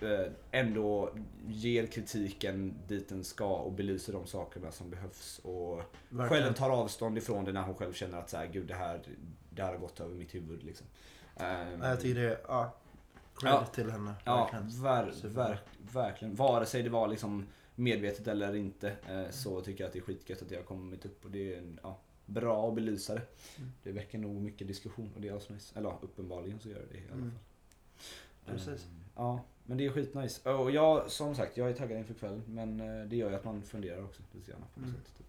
eh, 0.01 0.33
ändå 0.51 1.11
ger 1.47 1.87
kritiken 1.87 2.75
dit 2.89 3.09
den 3.09 3.25
ska 3.25 3.49
och 3.57 3.73
belyser 3.73 4.13
de 4.13 4.27
sakerna 4.27 4.73
som 4.73 4.91
behövs. 4.91 5.39
Och 5.45 5.77
Verkligen. 6.09 6.29
själv 6.43 6.55
tar 6.55 6.71
avstånd 6.71 7.19
ifrån 7.19 7.45
det 7.45 7.53
när 7.53 7.63
hon 7.63 7.75
själv 7.75 7.93
känner 7.93 8.19
att 8.19 8.31
så 8.31 8.37
här, 8.37 8.47
gud 8.47 8.67
det 8.67 8.75
här, 8.75 9.01
det 9.51 9.63
här 9.63 9.71
har 9.73 9.79
gått 9.79 10.01
över 10.01 10.15
mitt 10.15 10.35
huvud. 10.35 10.63
Liksom. 10.63 10.87
Ehm, 11.37 11.83
Ja, 11.83 11.89
Jag 11.89 12.01
tycker 12.01 12.21
det 12.21 12.31
är, 12.31 12.41
ja. 12.49 12.75
Cred 13.41 13.53
Ja. 13.53 13.65
till 13.67 13.91
henne. 13.91 14.15
Ja, 14.25 14.51
verkligen. 14.53 14.83
ver, 14.83 15.15
ver, 15.29 15.61
verkligen. 15.93 16.35
Vare 16.35 16.67
sig 16.67 16.83
det 16.83 16.91
var 16.91 17.09
liksom 17.09 17.47
medvetet 17.75 18.27
eller 18.27 18.55
inte 18.57 18.97
eh, 19.09 19.31
så 19.31 19.61
tycker 19.61 19.85
jag 19.85 19.87
att 19.89 19.93
det 19.93 19.99
är 19.99 20.03
skitgött 20.03 20.43
att 20.43 20.49
det 20.49 20.57
har 20.57 20.63
kommit 20.63 21.05
upp 21.07 21.25
och 21.25 21.31
det 21.31 21.55
är 21.55 21.63
ja, 21.83 21.99
bra 22.27 22.69
att 22.69 22.75
belysa 22.75 23.15
det. 23.15 23.23
Mm. 23.59 23.71
Det 23.83 23.93
väcker 23.93 24.19
nog 24.19 24.35
mycket 24.41 24.67
diskussion 24.69 25.11
och 25.15 25.21
det 25.21 25.29
är 25.29 25.37
asnice. 25.37 25.79
Eller 25.79 25.89
ja, 25.89 25.99
uppenbarligen 26.03 26.61
så 26.61 26.69
gör 26.69 26.87
det 26.93 26.99
i 26.99 27.03
alla 27.07 27.13
Mm. 27.15 27.31
fall. 27.31 28.55
Precis. 28.55 28.85
Eh, 28.85 28.91
Ja, 29.17 29.41
men 29.67 29.79
det 29.79 29.87
är 29.87 29.91
skitnice. 29.91 30.51
Och 30.51 30.71
jag, 30.71 31.11
som 31.11 31.35
sagt, 31.35 31.57
jag 31.57 31.69
är 31.71 31.75
taggad 31.75 31.99
inför 31.99 32.15
kvällen 32.15 32.43
men 32.47 32.81
eh, 32.81 33.07
det 33.09 33.17
gör 33.17 33.31
ju 33.31 33.37
att 33.37 33.45
man 33.45 33.63
funderar 33.63 34.05
också 34.05 34.23
lite 34.33 34.51
grann 34.51 34.61
på 34.75 34.81
något 34.81 34.89
Mm. 34.89 35.01
sätt. 35.05 35.19
Typ. 35.19 35.27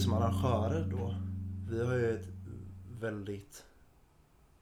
Vi 0.00 0.04
som 0.04 0.12
arrangörer 0.12 0.84
då. 0.90 1.14
Vi 1.68 1.86
har 1.86 1.94
ju 1.94 2.20
ett 2.20 2.28
väldigt 3.00 3.64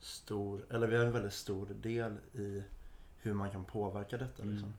stor, 0.01 0.65
eller 0.71 0.87
vi 0.87 0.97
har 0.97 1.05
en 1.05 1.13
väldigt 1.13 1.33
stor 1.33 1.67
del 1.83 2.17
i 2.33 2.63
hur 3.23 3.35
man 3.35 3.51
kan 3.51 3.65
påverka 3.65 4.17
detta 4.17 4.43
Mm. 4.43 4.55
liksom. 4.55 4.75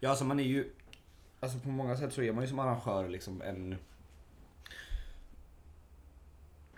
Ja, 0.00 0.10
alltså 0.10 0.24
man 0.24 0.40
är 0.40 0.44
ju... 0.44 0.72
Alltså 1.40 1.58
på 1.58 1.68
många 1.68 1.96
sätt 1.96 2.12
så 2.12 2.22
är 2.22 2.32
man 2.32 2.44
ju 2.44 2.48
som 2.48 2.58
arrangör 2.58 3.08
liksom 3.08 3.42
en... 3.42 3.76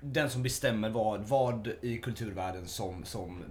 Den 0.01 0.31
som 0.31 0.43
bestämmer 0.43 0.91
vad, 0.91 1.21
vad 1.29 1.69
i 1.81 1.99
kulturvärlden 1.99 2.67
som, 2.67 3.05
som 3.05 3.43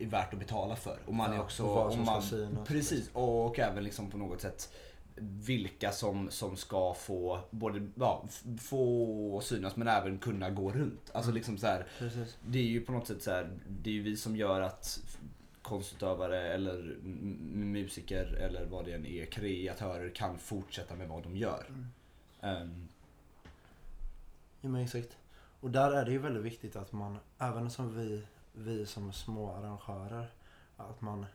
är 0.00 0.06
värt 0.06 0.32
att 0.32 0.38
betala 0.38 0.76
för. 0.76 0.98
Och 1.06 1.14
man 1.14 1.30
är 1.32 1.36
Ja, 1.36 1.42
också... 1.42 1.62
och 1.62 1.74
vad 1.74 1.92
som 1.92 2.00
och 2.00 2.06
ska 2.06 2.14
man, 2.14 2.22
synas. 2.22 2.68
Precis, 2.68 3.10
och 3.12 3.58
även 3.58 3.84
liksom 3.84 4.10
på 4.10 4.18
något 4.18 4.40
sätt 4.40 4.72
vilka 5.20 5.92
som, 5.92 6.30
som 6.30 6.56
ska 6.56 6.94
få 6.94 7.40
både 7.50 7.88
ja, 7.94 8.24
få 8.60 9.40
synas 9.44 9.76
men 9.76 9.88
även 9.88 10.18
kunna 10.18 10.50
gå 10.50 10.72
runt. 10.72 11.10
Alltså 11.12 11.30
Mm. 11.30 11.34
liksom 11.36 11.58
så 11.58 11.66
här, 11.66 11.86
det 12.46 12.58
är 12.58 12.62
ju 12.62 12.80
på 12.80 12.92
något 12.92 13.06
sätt 13.06 13.22
så 13.22 13.30
här, 13.30 13.50
det 13.68 13.90
är 13.90 13.94
ju 13.94 14.02
vi 14.02 14.16
som 14.16 14.36
gör 14.36 14.60
att 14.60 15.00
konstutövare 15.62 16.52
eller 16.52 16.96
musiker 17.54 18.24
eller 18.34 18.66
vad 18.66 18.84
det 18.84 18.92
än 18.92 19.06
är, 19.06 19.26
kreatörer 19.26 20.08
kan 20.10 20.38
fortsätta 20.38 20.94
med 20.94 21.08
vad 21.08 21.22
de 21.22 21.36
gör. 21.36 21.66
Mm. 21.68 21.86
Ehm, 22.40 22.88
Ja 24.60 24.68
men 24.68 24.82
exakt. 24.84 25.16
Och 25.60 25.70
där 25.70 25.92
är 25.92 26.04
det 26.04 26.10
ju 26.10 26.18
väldigt 26.18 26.42
viktigt 26.44 26.76
att 26.76 26.92
man, 26.92 27.18
även 27.38 27.70
som 27.70 27.96
vi, 27.98 28.22
vi 28.52 28.86
som 28.86 29.12
små 29.12 29.52
arrangörer, 29.52 30.30
att 30.76 31.00
man 31.00 31.26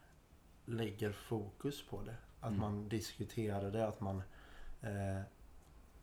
lägger 0.65 1.11
fokus 1.11 1.83
på 1.89 2.01
det. 2.01 2.15
Att 2.43 2.47
Mm. 2.49 2.59
man 2.61 2.89
diskuterar 2.89 3.71
det, 3.71 3.87
att 3.87 3.99
man 3.99 4.23
eh, 4.81 5.21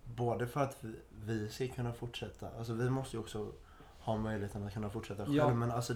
Både 0.05 0.47
för 0.47 0.61
att 0.61 0.77
vi, 0.81 0.95
vi 1.25 1.49
ska 1.49 1.69
kunna 1.69 1.93
fortsätta, 1.93 2.51
alltså 2.59 2.73
vi 2.73 2.91
måste 2.91 3.17
ju 3.17 3.21
också 3.21 3.53
ha 4.01 4.17
möjligheten 4.17 4.67
att 4.67 4.73
kunna 4.73 4.91
fortsätta 4.91 5.25
själv. 5.25 5.37
Ja. 5.37 5.55
Men 5.55 5.71
alltså 5.71 5.95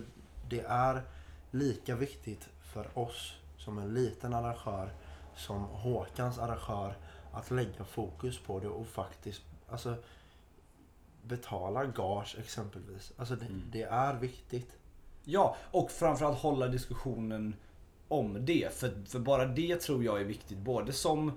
det 0.48 0.60
är 0.60 1.02
lika 1.50 1.96
viktigt 1.96 2.48
för 2.72 2.98
oss 2.98 3.32
som 3.58 3.78
en 3.78 3.94
liten 3.94 4.34
arrangör 4.34 4.92
som 5.36 5.64
Håkans 5.64 6.38
arrangör 6.38 6.96
att 7.32 7.50
lägga 7.50 7.84
fokus 7.84 8.38
på 8.38 8.60
det 8.60 8.68
och 8.68 8.86
faktiskt 8.86 9.42
alltså, 9.68 9.96
betala 11.22 11.84
gage 11.84 12.36
exempelvis. 12.38 13.12
Alltså 13.16 13.36
det, 13.36 13.46
Mm. 13.46 13.62
det 13.72 13.82
är 13.82 14.14
viktigt. 14.14 14.76
ja, 15.24 15.56
och 15.70 15.90
framförallt 15.90 16.38
hålla 16.38 16.68
diskussionen 16.68 17.54
om 18.08 18.44
det. 18.46 18.74
För, 18.74 18.92
för 19.06 19.18
bara 19.18 19.46
det 19.46 19.80
tror 19.80 20.04
jag 20.04 20.20
är 20.20 20.24
viktigt, 20.24 20.58
både 20.58 20.92
som 20.92 21.32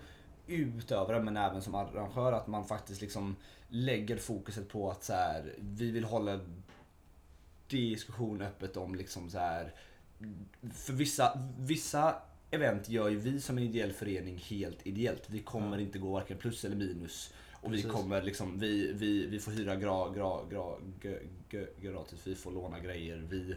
utövare 0.48 1.24
men 1.24 1.38
även 1.38 1.62
som 1.62 1.76
arrangör. 1.76 2.34
Att 2.34 2.48
man 2.48 2.66
faktiskt 2.66 3.02
liksom 3.02 3.36
lägger 3.70 4.18
fokuset 4.18 4.70
på 4.70 4.92
att 4.92 5.04
så 5.04 5.14
här, 5.14 5.54
vi 5.60 5.92
vill 5.92 6.04
hålla 6.04 6.40
diskussion 7.68 8.42
öppet 8.42 8.78
om 8.78 8.96
liksom 8.96 9.30
så 9.30 9.38
här. 9.38 9.74
För 10.74 10.94
vissa, 10.94 11.40
vissa 11.60 12.16
event 12.52 12.90
gör 12.90 13.10
ju 13.10 13.18
vi 13.18 13.42
som 13.42 13.58
en 13.58 13.64
ideell 13.64 13.94
förening 13.94 14.38
helt 14.38 14.88
ideellt. 14.88 15.24
Vi 15.28 15.40
kommer 15.40 15.78
Ja. 15.78 15.84
inte 15.84 16.00
gå 16.00 16.12
varken 16.12 16.38
plus 16.38 16.66
eller 16.66 16.76
minus. 16.76 17.34
Och 17.62 17.74
vi 17.74 17.84
kommer 17.84 18.22
liksom, 18.22 18.60
vi, 18.60 18.94
vi, 18.94 19.26
vi 19.28 19.40
får 19.40 19.52
hyra 19.52 19.76
gra, 19.76 20.10
gra, 20.10 20.40
gra, 20.50 21.66
gratis, 21.82 22.20
vi 22.24 22.36
får 22.36 22.52
låna 22.52 22.80
grejer. 22.80 23.26
Vi 23.30 23.56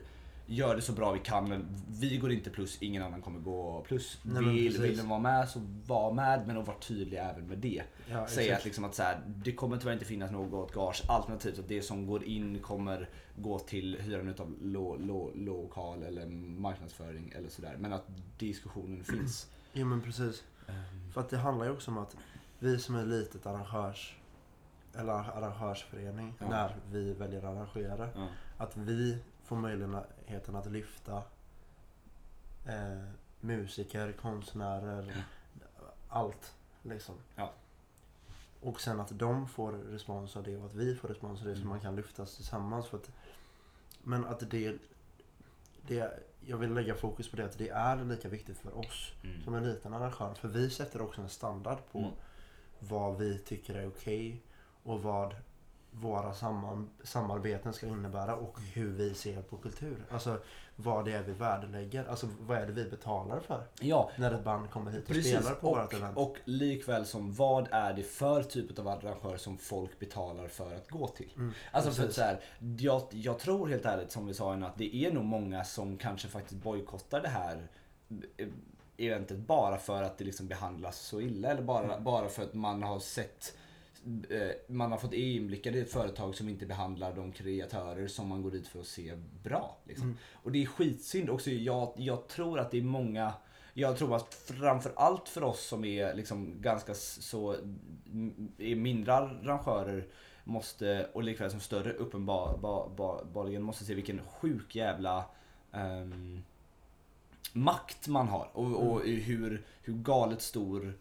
gör 0.51 0.77
det 0.77 0.83
så 0.83 0.93
bra 0.93 1.13
vi 1.13 1.19
kan 1.19 1.49
men 1.49 1.67
vi 1.89 2.17
går 2.17 2.33
inte 2.33 2.51
plus, 2.51 2.83
ingen 2.83 3.03
annan 3.03 3.23
kommer 3.23 3.41
gå 3.41 3.85
plus. 3.89 4.19
Nej, 4.23 4.45
vill, 4.45 4.81
vill 4.81 4.97
den 4.97 5.09
vara 5.09 5.21
med 5.21 5.49
så 5.49 5.61
var 5.87 6.13
med 6.13 6.47
men 6.47 6.59
att 6.59 6.67
vara 6.67 6.79
tydlig 6.79 7.19
även 7.19 7.47
med 7.47 7.59
det. 7.59 7.83
Ja, 8.11 8.27
Säga 8.27 8.57
att, 8.57 8.65
liksom 8.65 8.85
att 8.85 8.95
så 8.95 9.03
här, 9.03 9.21
det 9.27 9.53
kommer 9.53 9.77
tyvärr 9.77 9.93
inte 9.93 10.05
finnas 10.05 10.31
något 10.31 10.73
gage 10.75 11.03
alternativt 11.09 11.59
att 11.59 11.69
det 11.69 11.83
som 11.83 12.07
går 12.07 12.25
in 12.25 12.59
kommer 12.59 13.09
gå 13.37 13.59
till 13.59 13.97
hyran 14.01 14.29
utav 14.29 14.55
lo, 14.63 14.97
lo, 14.97 15.31
lokal 15.35 16.03
eller 16.03 16.27
marknadsföring 16.61 17.33
eller 17.37 17.49
sådär. 17.49 17.77
Men 17.79 17.93
att 17.93 18.07
diskussionen 18.39 19.05
finns. 19.05 19.51
Jo 19.73 19.87
men 19.87 20.01
precis. 20.03 20.45
För 21.13 21.21
att 21.21 21.29
det 21.31 21.37
handlar 21.39 21.67
ju 21.67 21.73
också 21.73 21.91
om 21.91 21.99
att 21.99 22.17
vi 22.59 22.79
som 22.79 22.95
är 22.95 23.07
litet 23.07 23.47
arrangörs 23.47 24.17
eller 24.95 25.13
arrangörsförening, 25.13 26.35
Ja. 26.39 26.49
när 26.49 26.77
vi 26.93 27.13
väljer 27.13 27.39
att 27.39 27.45
arrangera. 27.57 28.09
Ja. 28.15 28.27
Att 28.59 28.77
vi 28.77 29.19
får 29.51 29.57
möjligheten 29.57 30.57
att 30.57 30.67
lyfta 30.67 31.23
eh, 32.67 33.03
musiker, 33.41 34.13
konstnärer, 34.13 35.25
allt 36.09 36.55
liksom. 36.83 37.15
Ja. 37.37 37.53
Och 38.61 38.81
sen 38.81 39.01
att 39.01 39.19
de 39.19 39.49
får 39.49 39.73
respons 39.73 40.37
av 40.37 40.43
det 40.43 40.57
och 40.57 40.67
att 40.67 40.75
vi 40.75 40.95
får 40.97 41.09
respons 41.09 41.41
av 41.41 41.47
det 41.47 41.55
så 41.55 41.59
Mm. 41.61 41.69
man 41.69 41.81
kan 41.81 41.97
lyftas 41.97 42.37
tillsammans. 42.37 42.87
För 42.87 42.97
att, 42.97 43.11
men 44.03 44.25
att 44.25 44.51
det, 44.51 44.77
det, 45.87 46.21
jag 46.47 46.57
vill 46.57 46.73
lägga 46.75 46.95
fokus 46.95 47.31
på 47.31 47.37
det 47.37 47.45
att 47.45 47.59
det 47.59 47.69
är 47.69 48.05
lika 48.05 48.29
viktigt 48.29 48.59
för 48.59 48.79
oss 48.79 49.13
Mm. 49.25 49.43
som 49.45 49.55
en 49.55 49.65
liten 49.65 49.95
arrangör. 49.95 50.35
För 50.35 50.49
vi 50.49 50.71
sätter 50.71 51.01
också 51.03 51.21
en 51.23 51.29
standard 51.29 51.79
på 51.93 51.99
Mm. 51.99 52.11
vad 52.79 53.19
vi 53.19 53.39
tycker 53.39 53.75
är 53.75 53.89
okej 53.89 54.43
och 54.83 55.03
vad 55.03 55.35
våra 55.91 56.33
samman, 56.35 56.91
samarbeten 57.03 57.73
ska 57.73 57.87
innebära 57.87 58.37
och 58.37 58.59
hur 58.75 58.91
vi 58.93 59.15
ser 59.15 59.43
på 59.43 59.57
kultur. 59.57 59.97
Alltså 60.11 60.39
vad 60.77 61.05
det 61.05 61.13
är 61.13 61.23
vi 61.23 61.33
värdelägger. 61.33 62.05
Alltså 62.05 62.29
vad 62.41 62.59
är 62.59 62.67
det 62.67 62.73
vi 62.73 62.85
betalar 62.91 63.41
för 63.41 63.63
Ja, 63.81 64.11
när 64.19 64.35
ett 64.35 64.45
band 64.45 64.71
kommer 64.71 64.91
hit 64.91 65.01
och 65.03 65.07
Precis, 65.15 65.37
spelar 65.37 65.55
på 65.55 65.69
vårt 65.75 65.93
event. 65.93 66.17
och, 66.17 66.23
och 66.31 66.37
likväl 66.45 67.07
som 67.07 67.33
vad 67.33 67.69
är 67.71 67.93
det 67.93 68.03
för 68.03 68.43
typ 68.43 68.79
av 68.79 68.89
arrangör 68.89 69.37
som 69.37 69.59
folk 69.59 69.99
betalar 69.99 70.49
för 70.49 70.75
att 70.75 70.91
gå 70.91 71.09
till? 71.09 71.33
Mm, 71.37 71.53
Alltså 71.73 71.91
för 71.91 72.03
att 72.03 72.07
precis. 72.09 72.17
så 72.17 72.23
här, 72.23 72.41
jag, 72.79 73.03
jag 73.11 73.39
tror 73.39 73.69
helt 73.69 73.85
ärligt 73.87 74.11
som 74.13 74.27
vi 74.27 74.35
sa 74.35 74.55
innan 74.55 74.71
att 74.71 74.79
det 74.79 74.97
är 74.97 75.13
nog 75.13 75.25
många 75.25 75.65
som 75.65 75.97
kanske 75.97 76.29
faktiskt 76.29 76.63
bojkottar 76.63 77.21
det 77.21 77.29
här 77.29 77.69
eh, 78.37 78.49
eventet 78.97 79.39
bara 79.39 79.77
för 79.79 80.03
att 80.03 80.19
det 80.19 80.25
liksom 80.25 80.49
behandlas 80.49 80.99
så 81.01 81.21
illa 81.21 81.49
eller 81.49 81.63
bara, 81.63 81.85
Mm. 81.85 82.05
bara 82.05 82.29
för 82.29 82.43
att 82.43 82.55
man 82.55 82.83
har 82.83 82.99
sett 82.99 83.57
man 84.67 84.93
har 84.93 84.99
fått 84.99 85.13
inblickar 85.13 85.77
i 85.77 85.81
ett 85.81 85.93
företag 85.93 86.35
som 86.35 86.49
inte 86.49 86.67
behandlar 86.67 87.13
de 87.13 87.33
kreatörer 87.33 88.09
som 88.09 88.29
man 88.29 88.43
går 88.43 88.51
dit 88.51 88.69
för 88.69 88.81
att 88.81 88.87
se 88.87 89.15
bra. 89.43 89.79
Liksom. 89.85 90.07
Mm. 90.07 90.19
Och 90.33 90.53
det 90.53 90.63
är 90.63 90.67
skitsynd 90.67 91.31
också. 91.31 91.51
Jag, 91.51 91.93
jag 91.97 92.29
tror 92.29 92.59
att 92.59 92.71
det 92.71 92.79
är 92.79 92.83
många 92.83 93.33
jag 93.75 93.97
tror 93.97 94.17
att 94.17 94.35
framför 94.35 94.93
allt 94.97 95.29
för 95.29 95.43
oss 95.43 95.67
som 95.67 95.85
är 95.85 96.15
liksom 96.15 96.55
ganska 96.61 96.95
så 96.95 97.57
är 98.59 98.75
mindre 98.75 99.15
arrangörer 99.15 100.07
måste, 100.45 101.11
och 101.13 101.23
likväl 101.23 101.51
som 101.51 101.61
större 101.61 101.93
uppenbarligen 101.93 103.63
måste 103.63 103.85
se 103.85 103.95
vilken 103.95 104.21
sjuk 104.25 104.77
jävla 104.77 105.25
ehm, 105.73 106.43
makt 107.53 108.09
man 108.09 108.29
har 108.29 108.51
och, 108.53 108.91
och 108.91 109.01
hur, 109.01 109.63
hur 109.83 109.95
galet 109.95 110.43
stor 110.43 110.95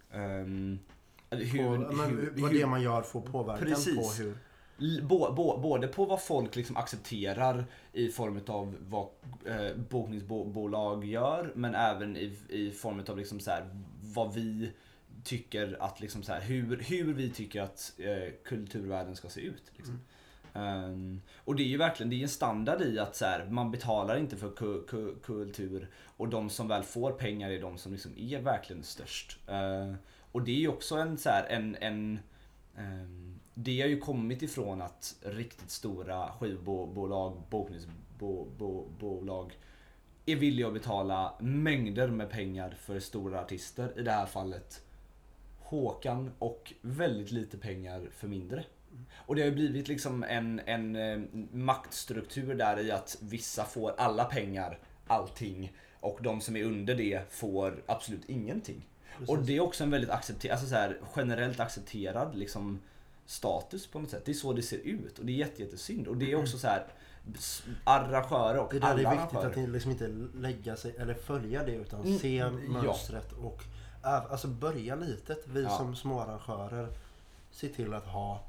hur, 1.30 1.68
och, 1.68 1.96
men, 1.96 2.32
vad 2.36 2.52
hur, 2.52 2.60
det 2.60 2.66
man 2.66 2.82
gör 2.82 3.02
får 3.02 3.22
påverkan 3.22 3.68
Precis. 3.68 4.18
på 4.18 4.24
hur... 4.24 4.38
L- 4.82 5.02
Bå, 5.04 5.34
bå, 5.34 5.58
både 5.58 5.88
på 5.88 6.06
vad 6.06 6.22
folk 6.22 6.56
liksom 6.56 6.78
accepterar 6.78 7.66
i 7.94 8.10
form 8.10 8.42
av 8.48 8.76
vad 8.80 9.08
eh, 9.46 9.76
bokningsbolag 9.90 11.06
gör 11.06 11.52
men 11.56 11.76
även 11.76 12.18
i, 12.18 12.38
i 12.50 12.72
form 12.72 13.04
av 13.08 13.18
liksom 13.18 13.40
så 13.40 13.52
här, 13.52 13.70
vad 14.02 14.34
vi 14.34 14.72
tycker 15.24 15.78
att 15.80 16.00
liksom 16.00 16.24
så 16.24 16.34
här, 16.34 16.42
hur, 16.42 16.78
hur 16.78 17.14
vi 17.14 17.30
tycker 17.30 17.62
att 17.62 17.94
eh, 17.98 18.34
kulturvärlden 18.44 19.16
ska 19.16 19.30
se 19.30 19.42
ut. 19.42 19.64
Liksom. 19.78 20.00
Ehm, 20.54 21.22
och 21.36 21.56
det 21.56 21.64
är 21.64 21.68
ju 21.68 21.78
verkligen 21.78 22.10
det 22.10 22.16
är 22.16 22.22
en 22.24 22.30
standard 22.30 22.82
i 22.82 23.00
att 23.00 23.16
så 23.16 23.26
här, 23.26 23.46
man 23.50 23.72
betalar 23.72 24.18
inte 24.18 24.38
för 24.38 24.50
ku, 24.50 24.84
ku, 24.88 25.16
kultur 25.24 25.90
och 26.18 26.30
de 26.30 26.50
som 26.50 26.68
väl 26.68 26.84
får 26.84 27.12
pengar 27.12 27.50
är 27.50 27.62
de 27.62 27.78
som 27.78 27.92
liksom 27.92 28.12
är 28.18 28.42
verkligen 28.42 28.84
störst. 28.84 29.40
Eh, 29.48 29.94
och 30.32 30.42
det 30.42 30.52
är 30.52 30.60
ju 30.60 30.68
också 30.68 30.96
en 30.96 31.18
så 31.18 31.30
här, 31.30 31.46
en, 31.46 31.78
en 31.82 32.20
um, 32.78 33.40
det 33.54 33.82
har 33.82 33.88
ju 33.88 34.00
kommit 34.00 34.42
ifrån 34.42 34.82
att 34.82 35.16
riktigt 35.22 35.72
stora 35.72 36.32
skivbolag, 36.32 37.42
bokningsbolag 37.50 39.58
är 40.26 40.36
villiga 40.36 40.68
att 40.68 40.74
betala 40.74 41.34
mängder 41.40 42.08
med 42.08 42.30
pengar 42.30 42.76
för 42.80 43.00
stora 43.00 43.42
artister. 43.42 44.00
I 44.00 44.02
det 44.02 44.12
här 44.12 44.26
fallet 44.26 44.84
Håkan 45.60 46.32
och 46.40 46.74
väldigt 46.82 47.32
lite 47.32 47.58
pengar 47.58 48.10
för 48.12 48.28
mindre. 48.28 48.64
Och 49.14 49.36
det 49.36 49.42
har 49.42 49.50
ju 49.50 49.56
blivit 49.56 49.88
liksom 49.88 50.24
en, 50.24 50.62
en 50.66 50.96
ehm, 50.96 51.48
maktstruktur 51.52 52.56
där 52.56 52.80
i 52.80 52.92
att 52.92 53.18
vissa 53.22 53.64
får 53.64 53.94
alla 53.98 54.26
pengar, 54.26 54.80
allting 55.08 55.74
och 56.00 56.20
de 56.22 56.42
som 56.42 56.56
är 56.56 56.64
under 56.64 56.96
det 56.96 57.22
får 57.30 57.84
absolut 57.86 58.30
ingenting. 58.30 58.86
Precis. 59.18 59.30
Och 59.30 59.40
det 59.40 59.58
är 59.58 59.60
också 59.60 59.84
en 59.84 59.92
väldigt 59.92 60.10
accepter, 60.10 60.50
alltså 60.52 60.68
så 60.68 60.76
här, 60.76 60.98
generellt 61.16 61.60
accepterad 61.60 62.36
liksom, 62.36 62.80
status 63.26 63.88
på 63.88 64.00
något 64.00 64.10
sätt. 64.10 64.26
Det 64.26 64.32
är 64.32 64.36
så 64.36 64.54
det 64.54 64.62
ser 64.62 64.78
ut 64.78 65.20
och 65.20 65.26
det 65.26 65.32
är 65.32 65.36
jätte, 65.36 65.62
jättesynd. 65.64 66.08
Och 66.08 66.18
det 66.18 66.32
är 66.32 66.36
också 66.36 66.58
så 66.58 66.68
här 66.68 66.86
arrangörer 67.84 68.58
och 68.60 68.70
Det 68.72 68.78
är 68.78 68.82
där 68.82 68.88
alla 68.88 68.98
det 68.98 69.06
är 69.08 69.12
viktigt 69.12 69.34
arrangörer. 69.34 69.50
att 69.52 69.56
ni 69.58 69.68
liksom 69.68 69.92
inte 69.92 70.08
lägga 70.38 70.76
sig 70.76 70.96
eller 70.98 71.14
följa 71.14 71.64
det 71.64 71.72
utan 71.76 72.02
Mm, 72.02 72.20
se 72.20 72.36
ja. 72.36 72.52
mönstret 72.52 73.32
och 73.32 73.64
ä- 74.04 74.08
alltså 74.30 74.48
börja 74.48 74.96
litet. 74.96 75.48
Vi 75.48 75.64
Ja. 75.64 75.78
som 75.78 75.96
små 75.96 76.20
arrangörer 76.22 76.88
ser 77.52 77.70
till 77.70 77.94
att 77.94 78.06
ha 78.08 78.44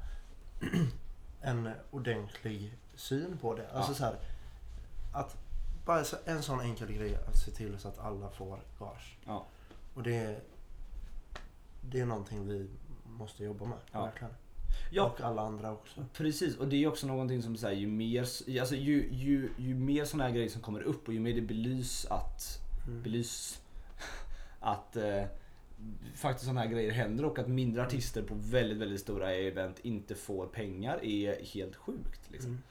en 1.41 1.69
ordentlig 1.91 2.73
syn 2.95 3.37
på 3.41 3.53
det. 3.55 3.67
Alltså 3.73 3.91
Ja. 3.91 3.95
så 3.95 4.03
här, 4.03 4.15
att 5.13 5.37
bara 5.85 6.03
en 6.25 6.43
sån 6.43 6.61
enkel 6.61 6.91
grej 6.91 7.15
att 7.27 7.37
se 7.37 7.51
till 7.51 7.79
så 7.79 7.87
att 7.87 7.99
alla 7.99 8.29
får 8.29 8.59
gage. 8.79 9.17
Ja. 9.25 9.45
Och 9.93 10.03
det, 10.03 10.39
det 11.81 11.99
är 11.99 12.05
någonting 12.05 12.47
vi 12.47 12.67
måste 13.03 13.43
jobba 13.43 13.65
med. 13.65 13.77
Ja. 13.91 14.05
Verkligen. 14.05 14.33
Ja. 14.91 15.03
Och 15.05 15.21
alla 15.21 15.41
andra 15.41 15.71
också. 15.71 16.05
Precis, 16.13 16.57
och 16.57 16.67
det 16.67 16.83
är 16.83 16.87
också 16.87 17.07
någonting 17.07 17.41
som 17.41 17.57
säger 17.57 17.79
ju 17.79 17.87
mer, 17.87 18.21
alltså 18.59 18.75
ju, 18.75 19.09
ju, 19.11 19.49
ju 19.57 19.75
mer 19.75 20.05
sådana 20.05 20.23
här 20.23 20.35
grejer 20.35 20.49
som 20.49 20.61
kommer 20.61 20.81
upp 20.81 21.07
och 21.07 21.13
ju 21.13 21.19
mer 21.19 21.33
det 21.33 21.41
belys 21.41 22.05
att, 22.09 22.57
Mm. 22.87 23.03
belys 23.03 23.61
att 24.59 24.95
eh, 24.95 25.23
faktiskt 26.15 26.45
sådana 26.45 26.61
här 26.61 26.67
grejer 26.67 26.91
händer 26.91 27.25
och 27.25 27.39
att 27.39 27.47
mindre 27.47 27.83
artister 27.83 28.23
på 28.23 28.35
väldigt, 28.37 28.77
väldigt 28.77 28.99
stora 29.01 29.33
event 29.33 29.79
inte 29.79 30.15
får 30.15 30.47
pengar 30.47 31.05
är 31.05 31.45
helt 31.45 31.75
sjukt. 31.75 32.31
Liksom. 32.31 32.51
Mm. 32.51 32.61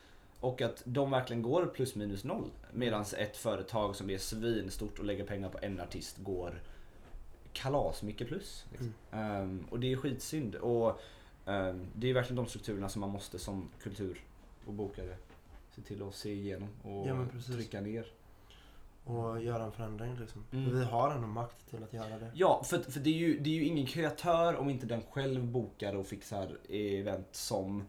Och 0.40 0.62
att 0.62 0.83
de 0.85 1.11
verkligen 1.11 1.42
går 1.42 1.66
plus 1.66 1.94
minus 1.94 2.25
noll. 2.25 2.51
Medan 2.73 3.05
ett 3.18 3.37
företag 3.37 3.96
som 3.96 4.11
är 4.11 4.18
svinstort 4.18 4.99
och 4.99 5.05
lägger 5.05 5.27
pengar 5.27 5.49
på 5.49 5.59
en 5.62 5.81
artist 5.81 6.18
går 6.18 6.62
kalas 7.53 8.03
mycket 8.03 8.29
plus. 8.29 8.67
Liksom. 8.71 8.95
Ehm, 9.11 9.67
och 9.71 9.81
det 9.81 9.93
är 9.93 9.97
skitsynd. 9.97 10.55
Och 10.55 11.01
ehm, 11.47 11.87
det 11.95 12.11
är 12.11 12.15
verkligen 12.15 12.37
de 12.37 12.47
strukturerna 12.47 12.89
som 12.89 13.01
man 13.01 13.11
måste 13.11 13.39
som 13.39 13.69
kultur 13.83 14.25
och 14.67 14.73
bokare 14.73 15.17
se 15.71 15.83
till 15.83 16.03
att 16.03 16.15
se 16.15 16.33
igenom 16.33 16.69
och 16.83 17.09
Ja, 17.09 17.27
trycka 17.47 17.81
ner. 17.81 18.07
Och 19.05 19.43
göra 19.43 19.65
en 19.65 19.73
förändring 19.73 20.17
liksom. 20.17 20.45
Mm. 20.53 20.79
Vi 20.79 20.85
har 20.85 21.11
ändå 21.11 21.27
makt 21.27 21.71
till 21.71 21.83
att 21.83 21.93
göra 21.93 22.19
det. 22.19 22.31
Ja, 22.35 22.63
för, 22.65 22.79
för 22.79 23.01
det, 23.01 23.11
är 23.11 23.19
ju, 23.19 23.39
det 23.39 23.51
är 23.51 23.55
ju 23.55 23.65
ingen 23.65 23.87
kreatör 23.87 24.57
om 24.57 24.71
inte 24.71 24.87
den 24.87 25.03
själv 25.11 25.45
bokar 25.45 25.95
och 25.95 26.07
fixar 26.07 26.59
event 26.69 27.29
som 27.33 27.85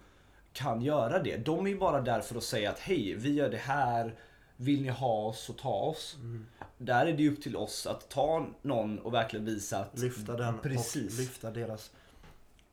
kan 0.54 0.82
göra 0.82 1.24
det. 1.24 1.38
De 1.38 1.66
är 1.66 1.70
ju 1.70 1.78
bara 1.78 2.02
där 2.02 2.22
för 2.22 2.36
att 2.36 2.44
säga 2.44 2.70
att 2.70 2.80
hej, 2.80 3.16
vi 3.16 3.34
gör 3.34 3.50
det 3.50 3.58
här. 3.58 4.16
Vill 4.56 4.82
ni 4.82 4.90
ha 4.90 5.26
oss 5.26 5.40
så 5.40 5.54
ta 5.54 5.74
oss. 5.74 6.18
Mm. 6.20 6.46
Där 6.86 7.06
är 7.06 7.14
det 7.14 7.24
ju 7.24 7.34
upp 7.34 7.42
till 7.42 7.56
oss 7.58 7.88
att 7.88 8.10
ta 8.10 8.48
någon 8.62 9.00
och 9.00 9.14
verkligen 9.14 9.46
visa 9.46 9.80
att 9.80 10.00
lyfta 10.00 10.38
den 10.38 10.60
Precis. 10.60 11.14
och 11.14 11.20
lyfta 11.20 11.52
deras 11.52 11.92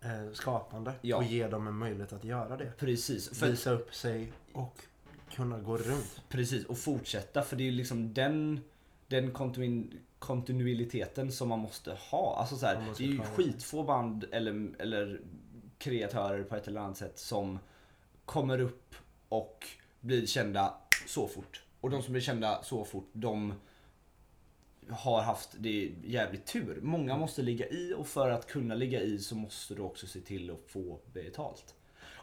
eh, 0.01 0.33
skapande 0.33 0.92
Ja. 1.01 1.16
och 1.16 1.25
ge 1.25 1.49
dem 1.49 1.66
en 1.66 1.75
möjlighet 1.75 2.12
att 2.12 2.25
göra 2.25 2.57
det. 2.57 2.73
Precis, 2.79 3.38
för, 3.38 3.47
Visa 3.49 3.71
upp 3.71 3.94
sig 3.94 4.33
och 4.53 4.77
kunna 5.35 5.59
gå 5.59 5.77
runt. 5.77 6.23
precis, 6.29 6.64
och 6.66 6.79
fortsätta. 6.79 7.42
För 7.42 7.57
det 7.57 7.62
är 7.62 7.71
ju 7.71 7.71
liksom 7.73 8.14
den, 8.14 8.61
den 9.07 9.33
kontinu- 9.33 9.97
kontinuiteten 10.18 11.33
som 11.33 11.49
man 11.49 11.59
måste 11.59 11.92
ha. 12.11 12.37
Alltså 12.40 12.57
så 12.57 12.66
här, 12.66 12.85
det 12.99 13.05
är 13.05 13.09
ju 13.09 13.21
skitfå 13.21 13.83
band 13.83 14.25
eller, 14.33 14.71
eller 14.79 15.21
kreatörer 15.79 16.42
på 16.44 16.57
ett 16.57 16.68
eller 16.68 16.81
annat 16.81 16.97
sätt 16.97 17.18
som 17.18 17.59
kommer 18.25 18.61
upp 18.61 18.94
och 19.29 19.66
blir 20.01 20.27
kända 20.27 20.75
så 21.07 21.29
fort. 21.29 21.62
Och 21.81 21.90
de 21.90 22.03
som 22.03 22.12
blir 22.12 22.23
kända 22.23 22.62
så 22.62 22.85
fort, 22.85 23.09
de 23.12 23.55
har 24.90 25.22
haft 25.22 25.51
det 25.59 25.92
jävligt 26.05 26.46
tur. 26.46 26.79
Många 26.83 27.16
måste 27.16 27.42
ligga 27.42 27.68
i 27.68 27.94
och 27.96 28.07
för 28.07 28.31
att 28.31 28.46
kunna 28.46 28.74
ligga 28.74 29.01
i 29.01 29.18
så 29.18 29.35
måste 29.35 29.74
du 29.74 29.83
också 29.83 30.07
se 30.07 30.20
till 30.20 30.51
att 30.51 30.70
få 30.72 30.98
betalt. 31.12 31.74